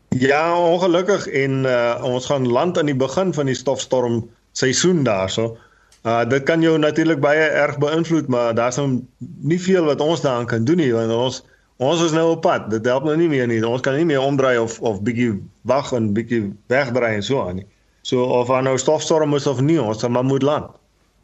Ja, 0.09 0.59
ongelukkig 0.59 1.27
en 1.27 1.65
uh, 1.65 2.01
ons 2.05 2.27
gaan 2.27 2.49
land 2.49 2.79
aan 2.79 2.87
die 2.87 2.97
begin 2.97 3.35
van 3.35 3.47
die 3.47 3.55
stofstorm 3.55 4.29
seisoen 4.53 5.03
daarso. 5.03 5.57
Uh 6.03 6.25
dit 6.29 6.43
kan 6.43 6.61
jou 6.61 6.79
natuurlik 6.79 7.21
baie 7.21 7.41
erg 7.41 7.79
beïnvloed, 7.79 8.27
maar 8.27 8.55
daar's 8.55 8.77
nou 8.77 9.05
nie 9.41 9.61
veel 9.61 9.85
wat 9.85 10.01
ons 10.01 10.21
daaraan 10.21 10.47
kan 10.47 10.65
doen 10.65 10.77
nie 10.77 10.93
want 10.93 11.13
ons 11.13 11.45
ons 11.77 12.03
is 12.03 12.13
nou 12.13 12.31
op 12.31 12.41
pad. 12.43 12.71
Dit 12.71 12.85
help 12.87 13.05
nou 13.05 13.17
nie 13.17 13.29
meer 13.29 13.47
nie. 13.47 13.67
Ons 13.67 13.81
kan 13.81 13.95
nie 13.97 14.05
meer 14.05 14.21
omdraai 14.21 14.59
of 14.59 14.81
of 14.81 15.03
bietjie 15.03 15.41
wag 15.63 15.93
en 15.93 16.13
bietjie 16.13 16.53
wegdraai 16.67 17.15
en 17.15 17.23
so 17.23 17.47
aan 17.47 17.63
nie. 17.63 17.67
So 18.03 18.25
of 18.25 18.51
aan 18.51 18.65
nou 18.65 18.79
stofstorm 18.79 19.35
is 19.35 19.47
of 19.47 19.61
nie, 19.61 19.79
ons 19.83 20.03
sal 20.03 20.11
maar 20.11 20.27
moet 20.27 20.43
land. 20.43 20.71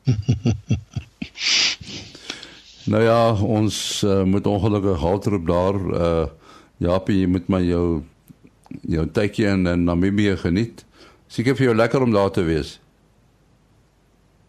Nou 2.89 3.03
ja, 3.05 3.33
ons 3.33 4.03
uh, 4.07 4.23
moet 4.23 4.47
ongelukkig 4.47 5.01
halter 5.01 5.35
op 5.37 5.47
daar 5.47 5.77
uh 5.77 6.27
Japie, 6.79 7.19
jy 7.19 7.27
moet 7.27 7.49
maar 7.51 7.65
jou 7.67 8.05
jou 8.87 9.03
tydjie 9.11 9.49
in, 9.51 9.67
in 9.67 9.85
Namibië 9.85 10.37
geniet. 10.39 10.85
Seker 11.27 11.57
vir 11.59 11.65
jou 11.67 11.75
lekker 11.75 12.03
om 12.05 12.13
daar 12.15 12.31
te 12.31 12.45
wees. 12.47 12.81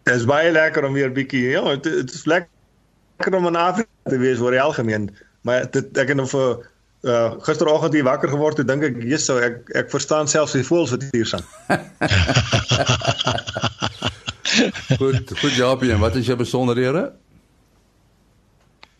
Dit 0.06 0.14
is 0.14 0.24
baie 0.30 0.52
lekker 0.54 0.86
om 0.86 0.94
weer 0.94 1.10
bietjie, 1.12 1.50
ja, 1.56 1.74
dit 1.74 2.14
is 2.14 2.22
lekker 2.30 3.34
om 3.36 3.48
in 3.50 3.58
Afrika 3.58 4.12
te 4.12 4.18
wees 4.22 4.40
oor 4.40 4.54
die 4.54 4.62
algemeen, 4.62 5.10
maar 5.42 5.66
dit 5.74 5.98
ek 5.98 6.08
het 6.14 6.20
nou 6.20 6.28
vir 6.30 6.62
uh 7.10 7.30
gisteroggend 7.42 7.98
hier 7.98 8.06
wakker 8.06 8.30
geword, 8.30 8.56
toe 8.60 8.68
dink 8.68 8.86
ek, 8.86 9.02
"Jesus, 9.02 9.42
ek 9.42 9.66
ek 9.74 9.90
verstaan 9.90 10.30
selfs 10.30 10.54
die 10.54 10.64
voëls 10.64 10.94
wat 10.94 11.02
hier 11.10 11.26
sing." 11.26 11.42
goed, 15.02 15.34
goed 15.42 15.54
Japie, 15.58 15.98
wat 15.98 16.16
is 16.16 16.30
jou 16.30 16.38
besonderhede? 16.38 17.10